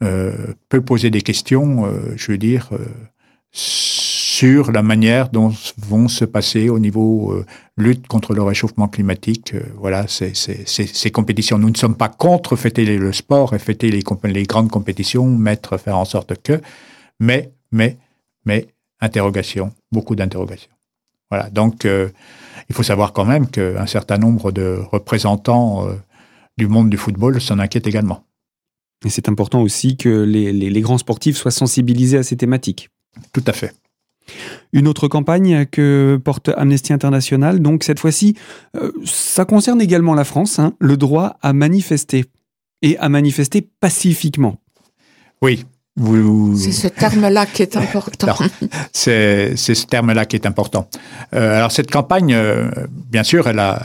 peut 0.00 0.80
poser 0.82 1.08
des 1.08 1.22
questions, 1.22 1.90
je 2.16 2.32
veux 2.32 2.38
dire, 2.38 2.68
sur 3.50 4.70
la 4.70 4.82
manière 4.82 5.30
dont 5.30 5.54
vont 5.78 6.06
se 6.08 6.26
passer 6.26 6.68
au 6.68 6.78
niveau 6.78 7.42
lutte 7.78 8.06
contre 8.08 8.34
le 8.34 8.42
réchauffement 8.42 8.88
climatique. 8.88 9.54
voilà, 9.78 10.04
ces 10.06 11.10
compétitions. 11.10 11.56
Nous 11.56 11.70
ne 11.70 11.76
sommes 11.76 11.96
pas 11.96 12.10
contre 12.10 12.56
fêter 12.56 12.84
le 12.84 13.12
sport 13.14 13.54
et 13.54 13.58
fêter 13.58 13.90
les, 13.90 14.02
les 14.24 14.42
grandes 14.42 14.70
compétitions, 14.70 15.26
mettre, 15.26 15.78
faire 15.78 15.96
en 15.96 16.04
sorte 16.04 16.42
que, 16.42 16.60
mais, 17.20 17.52
mais, 17.72 17.96
mais, 18.44 18.66
interrogation, 19.00 19.72
beaucoup 19.92 20.14
d'interrogations. 20.14 20.70
Voilà, 21.30 21.48
donc 21.50 21.84
euh, 21.84 22.08
il 22.68 22.74
faut 22.74 22.82
savoir 22.82 23.12
quand 23.12 23.24
même 23.24 23.48
qu'un 23.48 23.86
certain 23.86 24.18
nombre 24.18 24.52
de 24.52 24.78
représentants 24.90 25.86
euh, 25.86 25.94
du 26.58 26.66
monde 26.66 26.90
du 26.90 26.96
football 26.96 27.40
s'en 27.40 27.58
inquiète 27.58 27.86
également. 27.86 28.24
Et 29.04 29.08
c'est 29.08 29.28
important 29.28 29.62
aussi 29.62 29.96
que 29.96 30.08
les, 30.08 30.80
grands 30.80 30.98
sportifs 30.98 31.36
soient 31.36 31.50
sensibilisés 31.50 32.18
à 32.18 32.22
ces 32.22 32.36
thématiques. 32.36 32.90
Tout 33.32 33.44
à 33.46 33.52
fait. 33.52 33.74
Une 34.72 34.86
autre 34.86 35.08
campagne 35.08 35.66
que 35.66 36.20
porte 36.22 36.50
Amnesty 36.50 36.92
International, 36.92 37.60
donc 37.60 37.82
cette 37.82 37.98
fois-ci, 37.98 38.36
euh, 38.76 38.92
ça 39.04 39.44
concerne 39.44 39.80
également 39.80 40.14
la 40.14 40.24
France, 40.24 40.58
hein, 40.58 40.74
le 40.78 40.96
droit 40.96 41.38
à 41.42 41.52
manifester 41.52 42.26
et 42.82 42.96
à 42.98 43.08
manifester 43.08 43.66
pacifiquement. 43.80 44.58
Oui. 45.42 45.64
C'est 46.56 46.72
ce 46.72 46.88
terme-là 46.88 47.46
qui 47.46 47.62
est 47.62 47.76
important. 47.76 48.34
c'est 48.92 49.56
ce 49.56 49.86
terme-là 49.86 50.24
qui 50.26 50.36
est 50.36 50.46
important. 50.46 50.88
Euh, 51.34 51.56
alors 51.56 51.72
cette 51.72 51.90
campagne, 51.90 52.34
euh, 52.34 52.70
bien 52.88 53.22
sûr, 53.22 53.48
elle 53.48 53.58
a, 53.58 53.80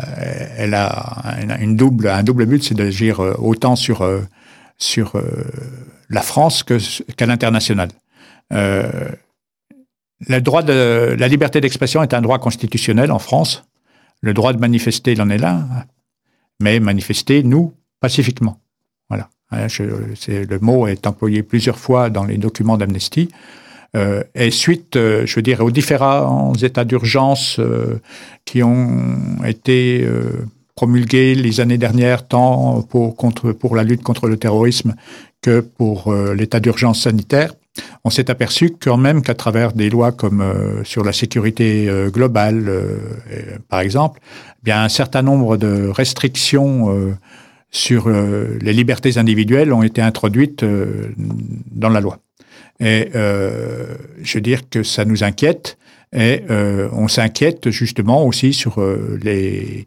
elle 0.58 0.74
a 0.74 1.34
une 1.60 1.76
double, 1.76 2.08
un 2.08 2.24
double 2.24 2.46
but, 2.46 2.64
c'est 2.64 2.76
d'agir 2.76 3.20
autant 3.20 3.76
sur 3.76 4.04
sur 4.78 5.16
euh, 5.16 5.22
la 6.10 6.22
France 6.22 6.64
qu'à 6.64 7.26
l'international. 7.26 7.90
Euh, 8.54 9.10
le 10.28 10.40
droit 10.40 10.64
de 10.64 11.16
la 11.18 11.28
liberté 11.28 11.62
d'expression 11.62 12.04
est 12.04 12.14
un 12.14 12.22
droit 12.22 12.40
constitutionnel 12.40 13.12
en 13.12 13.20
France. 13.20 13.66
Le 14.22 14.34
droit 14.34 14.54
de 14.54 14.60
manifester, 14.60 15.12
il 15.12 15.22
en 15.22 15.30
est 15.30 15.38
là, 15.38 15.66
mais 16.60 16.80
manifester, 16.80 17.44
nous, 17.44 17.74
pacifiquement. 18.00 18.60
Hein, 19.56 19.68
le 20.28 20.60
mot 20.60 20.88
est 20.88 21.08
employé 21.08 21.44
plusieurs 21.44 21.80
fois 21.80 22.10
dans 22.10 22.26
les 22.26 22.38
documents 22.38 22.78
d'amnesty. 22.78 23.30
Euh, 23.96 24.24
et 24.36 24.52
suite, 24.52 24.96
je 24.96 25.36
veux 25.36 25.42
dire, 25.42 25.62
aux 25.62 25.72
différents 25.72 26.54
états 26.56 26.84
d'urgence 26.84 27.60
qui 28.46 28.62
ont 28.62 29.44
été 29.46 30.06
promulgué 30.76 31.36
les 31.36 31.62
années 31.62 31.78
dernières, 31.78 32.28
tant 32.28 32.82
pour, 32.84 33.76
la 33.76 33.84
lutte 33.84 34.04
contre 34.04 34.28
le 34.28 34.38
terrorisme 34.38 34.94
que 35.42 35.62
pour 35.62 36.12
euh, 36.12 36.34
l'état 36.34 36.60
d'urgence 36.60 37.04
sanitaire, 37.04 37.54
on 38.04 38.10
s'est 38.10 38.30
aperçu 38.30 38.76
quand 38.80 38.98
même 38.98 39.22
qu'à 39.22 39.34
travers 39.34 39.74
des 39.74 39.90
lois 39.90 40.12
comme 40.12 40.42
euh, 40.42 40.84
sur 40.84 41.04
la 41.04 41.14
sécurité 41.14 41.88
euh, 41.90 42.10
globale, 42.10 42.72
par 43.70 43.80
exemple, 43.80 44.20
eh 44.60 44.64
bien 44.64 44.84
un 44.84 44.90
certain 44.90 45.22
nombre 45.22 45.58
de 45.58 45.90
restrictions 45.90 47.16
sur 47.72 48.10
les 48.10 48.74
libertés 48.74 49.18
individuelles 49.18 49.74
ont 49.74 49.84
été 49.84 50.02
introduites 50.02 50.64
dans 51.72 51.90
la 51.90 52.00
loi. 52.00 52.20
Et 52.80 53.10
je 53.14 54.34
veux 54.34 54.42
dire 54.42 54.70
que 54.70 54.84
ça 54.84 55.04
nous 55.04 55.24
inquiète 55.24 55.78
et 56.14 56.44
on 56.94 57.10
s'inquiète 57.10 57.70
justement 57.72 58.26
aussi 58.26 58.54
sur 58.54 58.82
les 59.22 59.86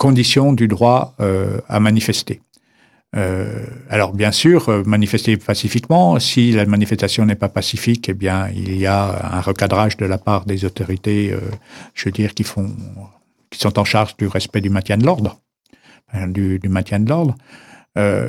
conditions 0.00 0.54
du 0.54 0.66
droit 0.66 1.14
euh, 1.20 1.60
à 1.68 1.78
manifester. 1.78 2.40
Euh, 3.16 3.66
alors 3.90 4.14
bien 4.14 4.32
sûr, 4.32 4.70
euh, 4.70 4.82
manifester 4.86 5.36
pacifiquement. 5.36 6.18
Si 6.18 6.52
la 6.52 6.64
manifestation 6.64 7.26
n'est 7.26 7.40
pas 7.44 7.50
pacifique, 7.50 8.08
eh 8.08 8.14
bien 8.14 8.48
il 8.48 8.78
y 8.78 8.86
a 8.86 9.36
un 9.36 9.42
recadrage 9.42 9.98
de 9.98 10.06
la 10.06 10.16
part 10.16 10.46
des 10.46 10.64
autorités, 10.64 11.34
je 11.94 12.04
veux 12.06 12.12
dire, 12.12 12.32
qui 12.32 12.44
font, 12.44 12.74
qui 13.50 13.58
sont 13.58 13.78
en 13.78 13.84
charge 13.84 14.16
du 14.16 14.26
respect 14.26 14.62
du 14.62 14.70
maintien 14.70 14.96
de 14.96 15.04
l'ordre, 15.04 15.38
du, 16.28 16.58
du, 16.58 16.68
maintien 16.68 17.00
de 17.00 17.08
l'ordre. 17.08 17.34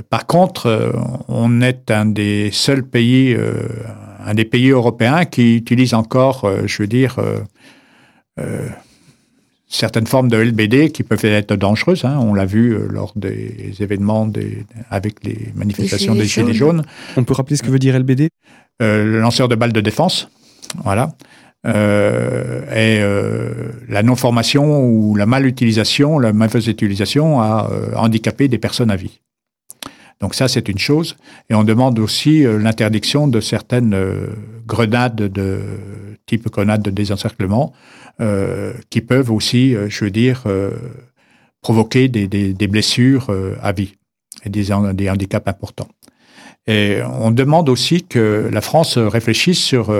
par 0.10 0.26
contre, 0.28 0.94
on 1.28 1.62
est 1.62 1.92
un 1.92 2.06
des 2.06 2.50
seuls 2.52 2.84
pays, 2.84 3.36
un 4.26 4.34
des 4.34 4.46
pays 4.46 4.70
européens 4.70 5.26
qui 5.26 5.56
utilise 5.56 5.94
encore, 5.94 6.50
je 6.66 6.84
veux 6.84 6.88
dire 6.88 7.20
certaines 9.72 10.06
formes 10.06 10.28
de 10.28 10.38
LBD 10.38 10.92
qui 10.92 11.04
peuvent 11.04 11.24
être 11.26 11.56
dangereuses. 11.56 12.06
Hein. 12.06 12.20
On 12.22 12.34
l'a 12.34 12.46
vu 12.46 12.74
euh, 12.74 12.88
lors 12.90 13.14
des 13.16 13.74
événements 13.80 14.28
des, 14.28 14.66
avec 14.90 15.24
les 15.24 15.52
manifestations 15.56 16.14
des 16.14 16.26
Gilets 16.26 16.54
jaunes. 16.54 16.84
On 17.18 17.24
peut 17.24 17.34
rappeler 17.34 17.56
ce 17.56 17.64
que 17.64 17.70
veut 17.70 17.80
dire 17.80 17.98
LBD 17.98 18.30
euh, 18.82 19.06
Le 19.06 19.22
lanceur 19.22 19.48
de 19.48 19.56
balles 19.56 19.74
de 19.74 19.82
défense. 19.82 20.30
Voilà. 20.84 21.14
Euh, 21.68 22.64
et 22.72 23.02
euh, 23.02 23.72
la 23.88 24.02
non-formation 24.02 24.84
ou 24.84 25.16
la 25.16 25.26
mal-utilisation, 25.26 26.18
la 26.18 26.34
mauvaise 26.34 26.68
utilisation 26.68 27.40
a 27.40 27.70
euh, 27.72 27.96
handicapé 27.96 28.48
des 28.48 28.58
personnes 28.58 28.92
à 28.92 28.96
vie. 28.96 29.22
Donc 30.20 30.36
ça, 30.36 30.48
c'est 30.48 30.70
une 30.70 30.80
chose. 30.80 31.18
Et 31.50 31.56
on 31.56 31.64
demande 31.64 31.98
aussi 31.98 32.44
l'interdiction 32.44 33.28
de 33.28 33.40
certaines 33.42 33.96
grenades 34.68 35.16
de 35.16 35.60
type 36.28 36.50
grenade 36.50 36.82
de 36.82 36.92
désencerclement 36.92 37.74
euh, 38.22 38.74
qui 38.90 39.02
peuvent 39.02 39.32
aussi, 39.32 39.76
euh, 39.76 39.90
je 39.90 40.06
veux 40.06 40.12
dire, 40.12 40.44
euh, 40.46 40.72
provoquer 41.62 42.08
des, 42.08 42.28
des, 42.28 42.54
des 42.54 42.68
blessures 42.68 43.32
à 43.62 43.72
vie 43.72 43.96
et 44.46 44.50
des, 44.50 44.68
des, 44.94 45.10
handicaps 45.10 45.48
importants. 45.48 45.88
Et 46.68 47.00
on 47.20 47.32
demande 47.32 47.70
aussi 47.70 48.04
que 48.04 48.50
la 48.52 48.62
France 48.62 48.98
réfléchisse 48.98 49.60
sur 49.60 49.94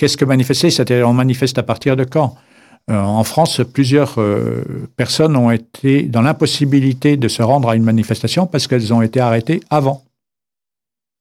qu'est-ce 0.00 0.16
que 0.16 0.24
manifester, 0.24 0.70
c'est-à-dire 0.70 1.06
on 1.06 1.12
manifeste 1.12 1.58
à 1.58 1.62
partir 1.62 1.94
de 1.94 2.04
quand? 2.04 2.34
En 2.88 3.22
France, 3.22 3.60
plusieurs 3.72 4.18
personnes 4.96 5.36
ont 5.36 5.52
été 5.52 6.02
dans 6.02 6.22
l'impossibilité 6.22 7.16
de 7.16 7.28
se 7.28 7.40
rendre 7.40 7.68
à 7.68 7.76
une 7.76 7.84
manifestation 7.84 8.46
parce 8.46 8.66
qu'elles 8.66 8.92
ont 8.92 9.02
été 9.02 9.20
arrêtées 9.20 9.60
avant. 9.70 10.02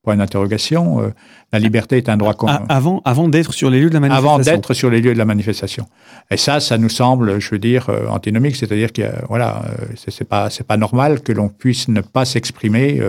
Point 0.02 0.16
d'interrogation. 0.16 1.02
Euh, 1.02 1.10
la 1.52 1.60
liberté 1.60 1.98
est 1.98 2.08
un 2.08 2.16
droit 2.16 2.34
commun. 2.34 2.64
Avant, 2.70 3.02
avant 3.04 3.28
d'être 3.28 3.54
sur 3.54 3.70
les 3.70 3.82
lieux 3.82 3.90
de 3.90 3.96
la 3.96 4.00
manifestation. 4.00 4.34
Avant 4.34 4.44
d'être 4.44 4.74
sur 4.74 4.90
les 4.90 5.02
lieux 5.02 5.14
de 5.14 5.18
la 5.18 5.26
manifestation. 5.26 5.88
Et 6.32 6.38
ça, 6.38 6.62
ça 6.62 6.78
nous 6.78 6.88
semble, 6.88 7.42
je 7.42 7.50
veux 7.50 7.60
dire, 7.60 7.90
euh, 7.90 8.08
antinomique, 8.08 8.56
c'est-à-dire 8.56 8.94
que 8.94 9.02
voilà, 9.28 9.62
euh, 9.66 9.86
c'est 9.98 10.24
pas 10.24 10.50
c'est 10.50 10.66
pas 10.66 10.78
normal 10.78 11.20
que 11.20 11.34
l'on 11.34 11.50
puisse 11.50 11.90
ne 11.90 12.00
pas 12.00 12.24
s'exprimer, 12.24 13.02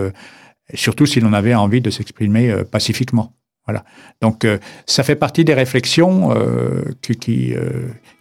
surtout 0.73 1.05
si 1.05 1.21
l'on 1.21 1.31
avait 1.31 1.55
envie 1.55 1.79
de 1.79 1.89
s'exprimer 1.89 2.53
pacifiquement. 2.69 3.31
Voilà. 3.67 3.83
Donc, 4.21 4.47
ça 4.87 5.03
fait 5.03 5.15
partie 5.15 5.45
des 5.45 5.53
réflexions 5.53 6.35
qui 7.01 7.15
qui, 7.15 7.53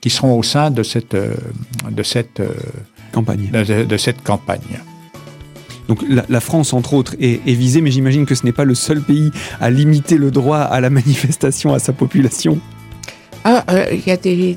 qui, 0.00 0.10
seront 0.10 0.38
au 0.38 0.42
sein 0.42 0.70
de 0.70 0.82
cette 0.82 1.16
de 1.16 2.02
cette 2.02 2.42
campagne. 3.12 3.50
de 3.50 3.96
cette 3.96 4.22
campagne. 4.22 4.80
Donc 5.90 6.04
la, 6.08 6.38
France, 6.38 6.72
entre 6.72 6.94
autres, 6.94 7.16
est, 7.18 7.40
visée, 7.46 7.80
mais 7.80 7.90
j'imagine 7.90 8.24
que 8.24 8.36
ce 8.36 8.46
n'est 8.46 8.52
pas 8.52 8.62
le 8.62 8.76
seul 8.76 9.00
pays 9.00 9.32
à 9.60 9.70
limiter 9.70 10.18
le 10.18 10.30
droit 10.30 10.58
à 10.58 10.80
la 10.80 10.88
manifestation 11.00 11.74
à 11.74 11.80
sa 11.80 11.92
population. 11.92 12.60
Ah, 13.42 13.64
euh, 13.70 13.86
il 13.90 14.06
y 14.06 14.12
a 14.12 14.16
des, 14.16 14.56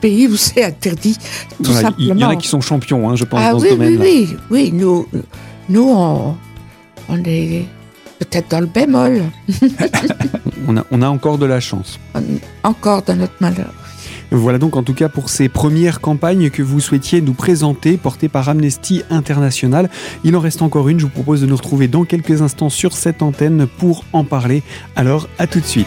pays 0.00 0.26
où 0.26 0.36
c'est 0.36 0.64
interdit, 0.64 1.16
tout 1.62 1.70
simplement. 1.70 2.14
Il 2.16 2.20
y 2.20 2.24
en 2.24 2.30
a 2.30 2.34
qui 2.34 2.48
sont 2.48 2.60
champions, 2.60 3.08
hein, 3.08 3.14
je 3.14 3.24
pense, 3.24 3.38
ah 3.40 3.52
dans 3.52 3.60
oui, 3.60 3.68
ce 3.68 3.74
domaine-là. 3.74 4.00
Oui, 4.02 4.28
oui, 4.28 4.36
oui. 4.50 4.72
Nous, 4.72 5.06
nous 5.68 5.88
on, 5.88 6.36
est 7.26 7.62
peut-être 8.24 8.50
dans 8.50 8.60
le 8.60 8.66
bémol. 8.66 9.22
on, 10.68 10.76
a, 10.76 10.84
on 10.90 11.02
a 11.02 11.08
encore 11.08 11.38
de 11.38 11.46
la 11.46 11.60
chance. 11.60 11.98
Encore 12.62 13.02
dans 13.02 13.16
notre 13.16 13.34
malheur. 13.40 13.72
Voilà 14.30 14.58
donc 14.58 14.76
en 14.76 14.82
tout 14.82 14.94
cas 14.94 15.10
pour 15.10 15.28
ces 15.28 15.50
premières 15.50 16.00
campagnes 16.00 16.48
que 16.48 16.62
vous 16.62 16.80
souhaitiez 16.80 17.20
nous 17.20 17.34
présenter, 17.34 17.98
portées 17.98 18.30
par 18.30 18.48
Amnesty 18.48 19.02
International. 19.10 19.90
Il 20.24 20.34
en 20.36 20.40
reste 20.40 20.62
encore 20.62 20.88
une, 20.88 20.98
je 20.98 21.04
vous 21.04 21.10
propose 21.10 21.42
de 21.42 21.46
nous 21.46 21.56
retrouver 21.56 21.86
dans 21.86 22.04
quelques 22.04 22.40
instants 22.40 22.70
sur 22.70 22.94
cette 22.94 23.20
antenne 23.20 23.66
pour 23.66 24.04
en 24.14 24.24
parler. 24.24 24.62
Alors 24.96 25.28
à 25.38 25.46
tout 25.46 25.60
de 25.60 25.66
suite. 25.66 25.86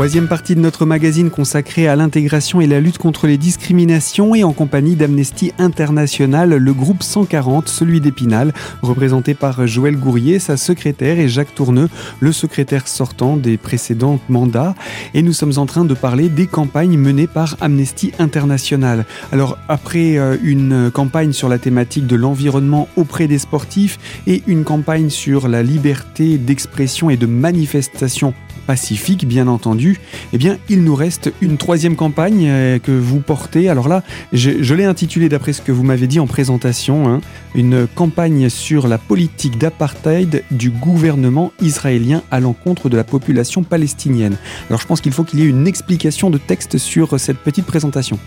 Troisième 0.00 0.28
partie 0.28 0.54
de 0.54 0.60
notre 0.60 0.86
magazine 0.86 1.28
consacrée 1.28 1.86
à 1.86 1.94
l'intégration 1.94 2.62
et 2.62 2.66
la 2.66 2.80
lutte 2.80 2.96
contre 2.96 3.26
les 3.26 3.36
discriminations 3.36 4.34
et 4.34 4.44
en 4.44 4.54
compagnie 4.54 4.96
d'Amnesty 4.96 5.52
International, 5.58 6.54
le 6.54 6.72
groupe 6.72 7.02
140, 7.02 7.68
celui 7.68 8.00
d'Épinal, 8.00 8.54
représenté 8.80 9.34
par 9.34 9.66
Joël 9.66 9.98
Gourrier, 9.98 10.38
sa 10.38 10.56
secrétaire, 10.56 11.18
et 11.18 11.28
Jacques 11.28 11.54
Tourneux, 11.54 11.90
le 12.18 12.32
secrétaire 12.32 12.88
sortant 12.88 13.36
des 13.36 13.58
précédents 13.58 14.18
mandats. 14.30 14.74
Et 15.12 15.20
nous 15.20 15.34
sommes 15.34 15.58
en 15.58 15.66
train 15.66 15.84
de 15.84 15.92
parler 15.92 16.30
des 16.30 16.46
campagnes 16.46 16.96
menées 16.96 17.26
par 17.26 17.58
Amnesty 17.60 18.12
International. 18.18 19.04
Alors, 19.32 19.58
après 19.68 20.16
euh, 20.16 20.38
une 20.42 20.90
campagne 20.90 21.34
sur 21.34 21.50
la 21.50 21.58
thématique 21.58 22.06
de 22.06 22.16
l'environnement 22.16 22.88
auprès 22.96 23.26
des 23.26 23.38
sportifs 23.38 23.98
et 24.26 24.42
une 24.46 24.64
campagne 24.64 25.10
sur 25.10 25.46
la 25.46 25.62
liberté 25.62 26.38
d'expression 26.38 27.10
et 27.10 27.18
de 27.18 27.26
manifestation 27.26 28.32
pacifique, 28.70 29.26
bien 29.26 29.48
entendu, 29.48 29.98
eh 30.32 30.38
bien, 30.38 30.56
il 30.68 30.84
nous 30.84 30.94
reste 30.94 31.32
une 31.40 31.56
troisième 31.56 31.96
campagne 31.96 32.46
euh, 32.48 32.78
que 32.78 32.92
vous 32.92 33.18
portez. 33.18 33.68
Alors 33.68 33.88
là, 33.88 34.04
je, 34.32 34.74
l'ai 34.74 34.84
intitulée, 34.84 35.28
d'après 35.28 35.52
ce 35.52 35.60
que 35.60 35.72
vous 35.72 35.82
m'avez 35.82 36.06
dit 36.06 36.20
en 36.20 36.28
présentation, 36.28 37.08
hein, 37.08 37.20
une 37.56 37.88
campagne 37.88 38.48
sur 38.48 38.86
la 38.86 38.96
politique 38.96 39.58
d'apartheid 39.58 40.44
du 40.52 40.70
gouvernement 40.70 41.50
israélien 41.60 42.22
à 42.30 42.38
l'encontre 42.38 42.88
de 42.88 42.96
la 42.96 43.02
population 43.02 43.64
palestinienne. 43.64 44.36
Alors 44.68 44.80
je 44.80 44.86
pense 44.86 45.00
qu'il 45.00 45.10
faut 45.10 45.24
qu'il 45.24 45.40
y 45.40 45.42
ait 45.42 45.48
une 45.48 45.66
explication 45.66 46.30
de 46.30 46.38
texte 46.38 46.78
sur 46.78 47.18
cette 47.18 47.38
petite 47.38 47.66
présentation. 47.66 48.20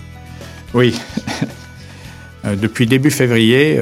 Oui. 0.74 0.94
depuis 2.44 2.86
début 2.86 3.12
février, 3.12 3.80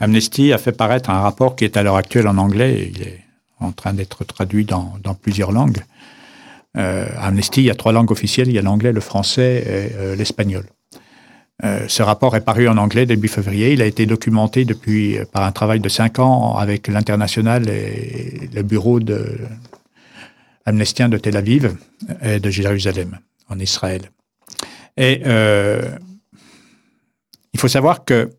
Amnesty 0.00 0.52
a 0.52 0.58
fait 0.58 0.72
paraître 0.72 1.08
un 1.08 1.20
rapport 1.20 1.56
qui 1.56 1.64
est 1.64 1.78
à 1.78 1.82
l'heure 1.82 1.96
actuelle 1.96 2.28
en 2.28 2.36
anglais. 2.36 2.92
il 2.94 3.02
est 3.04 3.27
en 3.60 3.72
train 3.72 3.92
d'être 3.92 4.24
traduit 4.24 4.64
dans, 4.64 4.98
plusieurs 5.20 5.52
langues. 5.52 5.82
Amnesty, 6.74 7.62
il 7.62 7.64
y 7.64 7.70
a 7.70 7.74
trois 7.74 7.92
langues 7.92 8.12
officielles. 8.12 8.48
Il 8.48 8.54
y 8.54 8.58
a 8.58 8.62
l'anglais, 8.62 8.92
le 8.92 9.00
français 9.00 9.90
et 9.92 10.16
l'espagnol. 10.16 10.64
Euh, 11.64 11.86
ce 11.88 12.04
rapport 12.04 12.36
est 12.36 12.40
paru 12.40 12.68
en 12.68 12.76
anglais 12.76 13.04
début 13.04 13.26
février. 13.26 13.72
Il 13.72 13.82
a 13.82 13.86
été 13.86 14.06
documenté 14.06 14.64
depuis 14.64 15.18
par 15.32 15.42
un 15.42 15.50
travail 15.50 15.80
de 15.80 15.88
cinq 15.88 16.20
ans 16.20 16.56
avec 16.56 16.86
l'international 16.86 17.68
et 17.68 18.48
le 18.54 18.62
bureau 18.62 19.00
de 19.00 19.38
amnestien 20.64 21.08
de 21.08 21.18
Tel 21.18 21.36
Aviv 21.36 21.74
et 22.22 22.38
de 22.38 22.50
Jérusalem 22.50 23.18
en 23.48 23.58
Israël. 23.58 24.10
Et 24.96 25.22
euh, 25.26 25.98
il 27.52 27.58
faut 27.58 27.68
savoir 27.68 28.04
que 28.04 28.30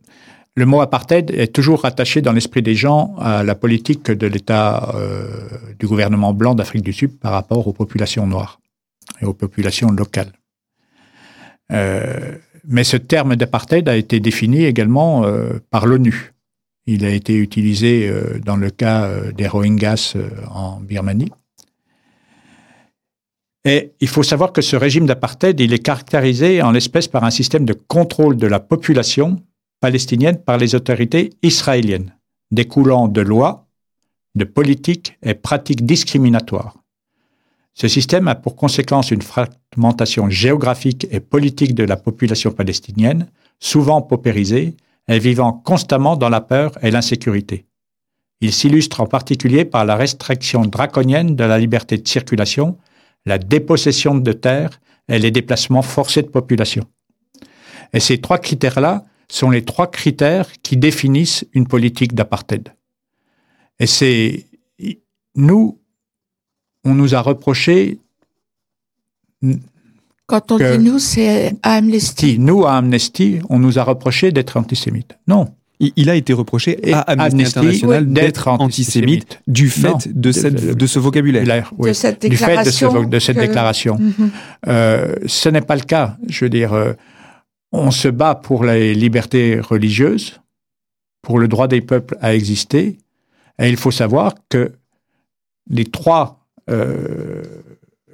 le 0.60 0.66
mot 0.66 0.82
apartheid 0.82 1.32
est 1.32 1.54
toujours 1.54 1.84
rattaché 1.84 2.22
dans 2.22 2.34
l'esprit 2.34 2.62
des 2.62 2.76
gens 2.76 3.16
à 3.18 3.44
la 3.44 3.56
politique 3.56 4.12
de 4.12 4.28
l'État 4.28 4.92
euh, 4.94 5.30
du 5.80 5.88
gouvernement 5.88 6.34
blanc 6.34 6.54
d'Afrique 6.54 6.84
du 6.84 6.92
Sud 6.92 7.18
par 7.18 7.32
rapport 7.32 7.66
aux 7.66 7.72
populations 7.72 8.28
noires 8.28 8.60
et 9.22 9.26
aux 9.26 9.34
populations 9.34 9.90
locales. 9.90 10.34
Euh, 11.72 12.36
mais 12.68 12.84
ce 12.84 12.98
terme 12.98 13.38
d'apartheid 13.38 13.88
a 13.88 13.96
été 13.96 14.20
défini 14.20 14.66
également 14.66 15.24
euh, 15.24 15.60
par 15.70 15.86
l'ONU. 15.86 16.34
Il 16.88 17.06
a 17.06 17.10
été 17.10 17.36
utilisé 17.38 18.12
dans 18.44 18.58
le 18.58 18.70
cas 18.72 19.08
des 19.32 19.48
Rohingyas 19.48 20.16
en 20.50 20.80
Birmanie. 20.82 21.32
Et 23.64 23.92
il 24.02 24.08
faut 24.08 24.24
savoir 24.24 24.52
que 24.52 24.62
ce 24.62 24.76
régime 24.76 25.06
d'apartheid, 25.06 25.60
il 25.60 25.72
est 25.72 25.80
caractérisé 25.80 26.64
en 26.64 26.72
l'espèce 26.72 27.08
par 27.08 27.24
un 27.24 27.30
système 27.30 27.64
de 27.64 27.74
contrôle 27.74 28.38
de 28.38 28.48
la 28.48 28.60
population 28.60 29.40
palestinienne 29.80 30.42
par 30.42 30.58
les 30.58 30.76
autorités 30.76 31.32
israéliennes, 31.42 32.16
découlant 32.52 33.08
de 33.08 33.22
lois, 33.22 33.68
de 34.36 34.44
politiques 34.44 35.18
et 35.24 35.34
pratiques 35.34 35.86
discriminatoires. 35.86 36.78
Ce 37.74 37.88
système 37.88 38.28
a 38.28 38.36
pour 38.36 38.56
conséquence 38.56 39.12
une 39.12 39.22
fragmentation 39.22 40.30
géographique 40.30 41.08
et 41.12 41.20
politique 41.20 41.76
de 41.76 41.84
la 41.84 41.96
population 41.96 42.52
palestinienne, 42.52 43.28
souvent 43.60 44.02
paupérisée 44.02 44.76
et 45.08 45.20
vivant 45.20 45.54
constamment 45.54 46.18
dans 46.18 46.30
la 46.30 46.42
peur 46.42 46.72
et 46.82 46.92
l'insécurité. 46.92 47.66
Il 48.42 48.54
s'illustre 48.54 49.02
en 49.02 49.06
particulier 49.06 49.66
par 49.66 49.86
la 49.86 49.96
restriction 49.96 50.62
draconienne 50.62 51.36
de 51.36 51.44
la 51.44 51.58
liberté 51.58 51.98
de 51.98 52.08
circulation, 52.08 52.78
la 53.26 53.38
dépossession 53.38 54.16
de 54.16 54.32
terres 54.32 54.80
et 55.08 55.20
les 55.20 55.32
déplacements 55.32 55.82
forcés 55.82 56.22
de 56.22 56.28
population. 56.28 56.86
Et 57.94 58.00
ces 58.00 58.20
trois 58.20 58.38
critères-là 58.38 59.04
sont 59.32 59.50
les 59.50 59.64
trois 59.64 59.90
critères 59.90 60.48
qui 60.64 60.78
définissent 60.78 61.46
une 61.54 61.68
politique 61.68 62.14
d'apartheid. 62.16 62.74
Et 63.80 63.88
c'est 63.88 64.46
nous, 65.36 65.80
on 66.84 66.94
nous 66.94 67.16
a 67.16 67.22
reproché. 67.22 68.00
Quand 70.26 70.52
on 70.52 70.58
dit 70.58 70.80
nous, 70.80 71.00
c'est 71.00 71.54
à 71.64 71.74
Amnesty. 71.76 72.38
Nous, 72.40 72.66
à 72.66 72.74
Amnesty, 72.78 73.40
on 73.50 73.60
nous 73.60 73.80
a 73.80 73.84
reproché 73.84 74.32
d'être 74.32 74.58
antisémites. 74.58 75.18
Non. 75.28 75.48
Il 75.96 76.10
a 76.10 76.16
été 76.16 76.34
reproché 76.34 76.78
à 76.94 77.00
Amnesty, 77.02 77.58
International 77.58 78.12
d'être 78.12 78.50
antisémite, 78.50 79.40
du 79.48 79.70
fait 79.70 80.10
de, 80.14 80.34
cette, 80.34 80.76
de, 80.76 80.86
ce 80.86 81.00
vocabulaire. 81.00 81.72
De 81.80 81.94
cette 81.94 82.22
déclaration. 82.22 82.90
Du 82.92 83.04
fait 83.04 83.10
de, 83.10 83.20
cette 83.20 83.38
déclaration. 83.38 83.98
Mhm. 83.98 84.32
Euh, 84.68 85.16
ce 85.26 85.48
n'est 85.48 85.62
pas 85.62 85.78
le 85.78 85.84
cas. 85.84 86.18
Je 86.28 86.44
veux 86.44 86.50
dire, 86.50 86.74
euh, 86.74 86.92
on 87.72 87.92
se 87.92 88.08
bat 88.08 88.36
pour 88.36 88.64
les 88.64 88.94
libertés 88.94 89.60
religieuses, 89.60 90.40
pour 91.22 91.40
le 91.40 91.48
droit 91.48 91.68
des 91.68 91.82
peuples 91.82 92.18
à 92.22 92.34
exister, 92.34 92.98
et 93.60 93.70
il 93.70 93.78
faut 93.78 93.92
savoir 93.92 94.36
que 94.50 94.74
les 95.70 95.86
trois 95.86 96.40
euh, 96.70 97.44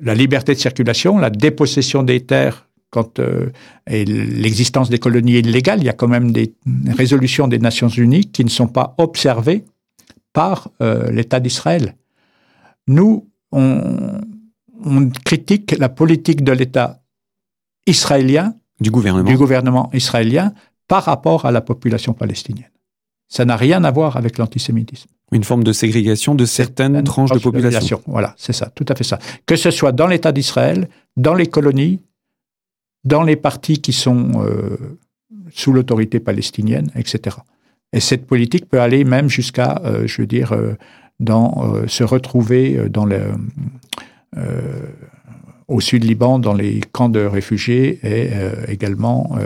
la 0.01 0.13
liberté 0.13 0.53
de 0.53 0.59
circulation, 0.59 1.17
la 1.17 1.29
dépossession 1.29 2.03
des 2.03 2.25
terres 2.25 2.67
quand, 2.89 3.19
euh, 3.19 3.49
et 3.87 4.05
l'existence 4.05 4.89
des 4.89 4.99
colonies 4.99 5.39
illégales, 5.39 5.79
il 5.79 5.85
y 5.85 5.89
a 5.89 5.93
quand 5.93 6.07
même 6.07 6.31
des 6.31 6.53
résolutions 6.87 7.47
des 7.47 7.59
Nations 7.59 7.89
Unies 7.89 8.25
qui 8.25 8.43
ne 8.43 8.49
sont 8.49 8.67
pas 8.67 8.95
observées 8.97 9.65
par 10.33 10.69
euh, 10.81 11.11
l'État 11.11 11.39
d'Israël. 11.39 11.95
Nous, 12.87 13.27
on, 13.51 14.21
critique 15.23 15.75
la 15.79 15.89
politique 15.89 16.43
de 16.43 16.51
l'État 16.51 17.01
israélien, 17.87 18.53
du 18.79 18.91
gouvernement. 18.91 19.29
du 19.29 19.37
gouvernement 19.37 19.89
israélien, 19.93 20.53
par 20.87 21.03
rapport 21.03 21.45
à 21.45 21.51
la 21.51 21.61
population 21.61 22.13
palestinienne. 22.13 22.69
Ça 23.27 23.45
n'a 23.45 23.55
rien 23.55 23.83
à 23.83 23.91
voir 23.91 24.17
avec 24.17 24.37
l'antisémitisme. 24.37 25.09
Une 25.31 25.43
forme 25.43 25.63
de 25.63 25.73
ségrégation 25.73 26.35
de 26.35 26.45
certaines 26.45 27.03
tranches 27.03 27.31
de 27.31 27.39
population. 27.39 28.01
Voilà, 28.05 28.35
c'est 28.37 28.53
ça, 28.53 28.71
tout 28.75 28.85
à 28.87 28.95
fait 28.95 29.03
ça. 29.03 29.17
Que 29.47 29.55
ce 29.55 29.71
soit 29.71 29.91
dans 29.91 30.05
l'État 30.05 30.31
d'Israël, 30.31 30.87
dans 31.17 31.33
les 31.33 31.47
colonies, 31.47 31.99
dans 33.03 33.23
les 33.23 33.35
partis 33.35 33.81
qui 33.81 33.93
sont 33.93 34.43
euh, 34.43 34.97
sous 35.51 35.73
l'autorité 35.73 36.19
palestinienne, 36.19 36.91
etc. 36.95 37.37
Et 37.93 37.99
cette 37.99 38.27
politique 38.27 38.69
peut 38.69 38.81
aller 38.81 39.03
même 39.03 39.29
jusqu'à, 39.29 39.81
euh, 39.85 40.05
je 40.05 40.21
veux 40.21 40.27
dire, 40.27 40.53
euh, 40.53 40.73
dans, 41.19 41.87
se 41.87 42.03
retrouver 42.03 42.89
dans 42.89 43.05
le, 43.05 43.21
au 45.75 45.81
sud 45.81 46.03
Liban, 46.03 46.39
dans 46.39 46.53
les 46.53 46.81
camps 46.91 47.09
de 47.09 47.19
réfugiés 47.19 47.99
et 48.03 48.29
également 48.67 49.37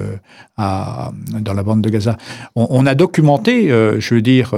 à, 0.57 1.11
dans 1.39 1.53
la 1.53 1.63
bande 1.63 1.81
de 1.81 1.89
Gaza. 1.89 2.17
On, 2.55 2.85
a 2.85 2.95
documenté, 2.95 3.69
je 3.69 4.13
veux 4.13 4.21
dire, 4.21 4.53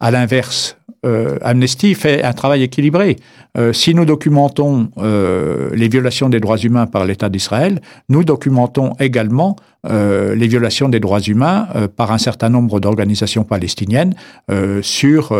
à 0.00 0.10
l'inverse, 0.10 0.76
euh, 1.06 1.38
Amnesty 1.40 1.94
fait 1.94 2.22
un 2.22 2.32
travail 2.32 2.62
équilibré. 2.62 3.16
Euh, 3.56 3.72
si 3.72 3.94
nous 3.94 4.04
documentons 4.04 4.90
euh, 4.98 5.70
les 5.72 5.88
violations 5.88 6.28
des 6.28 6.40
droits 6.40 6.58
humains 6.58 6.86
par 6.86 7.06
l'État 7.06 7.28
d'Israël, 7.28 7.80
nous 8.08 8.22
documentons 8.22 8.92
également 9.00 9.56
les 9.84 10.48
violations 10.48 10.88
des 10.88 11.00
droits 11.00 11.20
humains 11.20 11.68
par 11.96 12.12
un 12.12 12.18
certain 12.18 12.48
nombre 12.50 12.80
d'organisations 12.80 13.44
palestiniennes 13.44 14.14
sur 14.82 15.34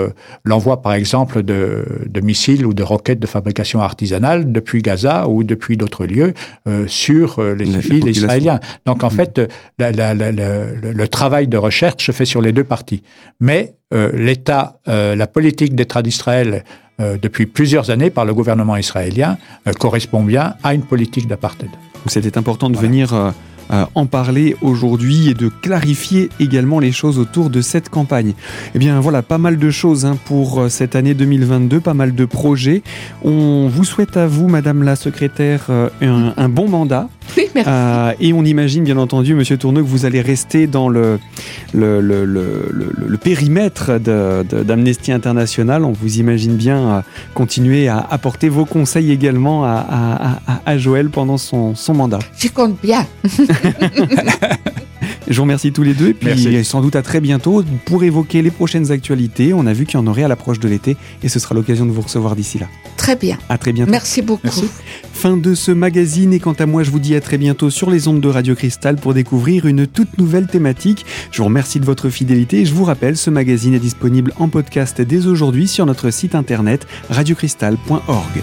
l'envoi, 0.45 0.81
par 0.81 0.95
exemple, 0.95 1.43
de, 1.43 1.85
missiles 2.23 2.65
ou 2.65 2.73
de 2.73 2.83
roquettes 2.83 3.21
de 3.21 3.27
fabrication 3.27 3.81
artisanale 3.81 4.51
depuis 4.51 4.81
Gaza 4.81 5.29
ou 5.29 5.45
depuis 5.45 5.77
d'autres 5.77 6.07
lieux 6.07 6.33
sur 6.87 7.43
les 7.43 7.67
civils 7.83 8.09
israéliens. 8.09 8.61
Donc, 8.87 9.05
en 9.05 9.09
mm. 9.09 9.11
fait, 9.11 9.41
le 9.79 11.07
travail 11.07 11.49
de 11.49 11.59
recherche 11.59 12.07
se 12.07 12.13
fait 12.13 12.25
sur 12.25 12.41
les 12.41 12.53
deux 12.53 12.65
parties. 12.65 13.03
Mais 13.41 13.75
euh, 13.93 14.11
l'État, 14.15 14.81
euh, 14.89 15.17
la 15.17 15.27
politique 15.27 15.75
d'État 15.75 16.03
d'Israël 16.03 16.65
euh, 17.01 17.17
depuis 17.21 17.47
plusieurs 17.47 17.91
années 17.91 18.11
par 18.11 18.25
le 18.25 18.35
gouvernement 18.35 18.77
israélien 18.77 19.39
correspond 19.79 20.23
bien 20.23 20.55
à 20.63 20.75
une 20.75 20.83
politique 20.83 21.27
d'apartheid. 21.27 21.71
C'était 22.07 22.39
important 22.39 22.71
de 22.71 22.77
venir 22.77 23.33
en 23.95 24.07
parler 24.07 24.57
aujourd'hui 24.63 25.29
et 25.29 25.35
de 25.35 25.49
clarifier 25.49 26.29
également 26.41 26.81
les 26.81 26.93
choses 26.93 27.19
autour 27.19 27.51
de 27.51 27.61
cette 27.61 27.89
campagne. 27.89 28.35
Eh 28.75 28.79
bien 28.79 29.01
voilà, 29.01 29.23
pas 29.23 29.39
mal 29.39 29.59
de 29.59 29.71
choses 29.71 30.05
hein, 30.05 30.17
pour 30.25 30.65
cette 30.69 30.97
année 30.97 31.15
2022, 31.15 31.81
pas 31.81 31.95
mal 31.95 32.15
de 32.15 32.25
projets. 32.25 32.83
On 33.23 33.69
vous 33.69 33.85
souhaite 33.85 34.17
à 34.17 34.27
vous, 34.27 34.49
Madame 34.49 34.83
la 34.83 34.97
Secrétaire, 34.97 35.69
un 36.01 36.49
bon 36.49 36.69
mandat. 36.69 37.09
Euh, 37.67 38.13
et 38.21 38.33
on 38.33 38.45
imagine 38.45 38.85
bien 38.85 38.97
entendu, 38.97 39.35
Monsieur 39.35 39.57
Tourneux, 39.57 39.83
que 39.83 39.87
vous 39.89 40.05
allez 40.07 40.21
rester 40.21 40.67
dans 40.67 40.89
le, 40.89 41.19
le, 41.73 42.01
le, 42.01 42.25
le, 42.25 43.17
périmètre 43.17 43.99
d'Amnesty 43.99 45.13
International. 45.13 45.85
On 45.85 45.93
vous 45.93 46.19
imagine 46.19 46.57
bien 46.57 46.79
euh, 46.79 47.01
continuer 47.35 47.89
à 47.89 47.99
apporter 48.11 48.49
vos 48.49 48.65
conseils 48.65 49.11
également 49.13 49.65
à, 49.65 50.41
à, 50.47 50.61
à 50.65 50.79
Joël 50.79 51.11
pendant 51.11 51.39
son, 51.39 51.75
son 51.75 51.95
mandat. 51.95 52.21
J'y 52.39 52.51
compte 52.51 52.77
bien. 52.83 53.07
Je 55.31 55.37
vous 55.37 55.43
remercie 55.43 55.71
tous 55.71 55.85
les 55.85 55.95
deux 55.95 56.09
et 56.09 56.15
puis 56.15 56.65
sans 56.65 56.81
doute 56.81 56.97
à 56.97 57.03
très 57.03 57.21
bientôt 57.21 57.63
pour 57.85 58.03
évoquer 58.03 58.43
les 58.43 58.51
prochaines 58.51 58.91
actualités. 58.91 59.55
On 59.55 59.65
a 59.65 59.73
vu 59.73 59.87
qu'il 59.87 59.95
y 59.95 60.03
en 60.03 60.07
aurait 60.09 60.25
à 60.25 60.29
l'approche 60.29 60.59
de 60.59 60.69
l'été 60.69 60.97
et 61.23 61.29
ce 61.29 61.39
sera 61.39 61.55
l'occasion 61.55 61.87
de 61.87 61.93
vous 61.93 62.01
recevoir 62.01 62.35
d'ici 62.35 62.59
là. 62.59 62.67
Très 62.97 63.15
bien. 63.15 63.39
À 63.49 63.57
très 63.57 63.73
bientôt. 63.73 63.93
Merci 63.93 64.23
beaucoup. 64.23 64.49
Fin 65.13 65.37
de 65.37 65.55
ce 65.55 65.71
magazine 65.71 66.33
et 66.33 66.41
quant 66.41 66.55
à 66.55 66.67
moi 66.67 66.83
je 66.83 66.91
vous 66.91 66.99
dis 66.99 67.15
à 67.15 67.21
très 67.21 67.39
bientôt 67.39 67.71
sur 67.71 67.93
les 67.93 68.09
ondes 68.09 68.21
de 68.21 68.29
Radio 68.29 68.57
Cristal 68.57 68.97
pour 68.97 69.15
découvrir 69.15 69.67
une 69.67 69.87
toute 69.87 70.19
nouvelle 70.19 70.49
thématique. 70.49 71.07
Je 71.31 71.39
vous 71.39 71.45
remercie 71.45 71.79
de 71.79 71.85
votre 71.85 72.11
fidélité 72.11 72.63
et 72.63 72.65
je 72.65 72.75
vous 72.75 72.85
rappelle 72.85 73.17
ce 73.17 73.31
magazine 73.31 73.75
est 73.75 73.79
disponible 73.79 74.33
en 74.37 74.49
podcast 74.49 75.01
dès 75.01 75.27
aujourd'hui 75.27 75.69
sur 75.69 75.87
notre 75.87 76.11
site 76.11 76.35
internet 76.35 76.89
radiocristal.org. 77.09 78.43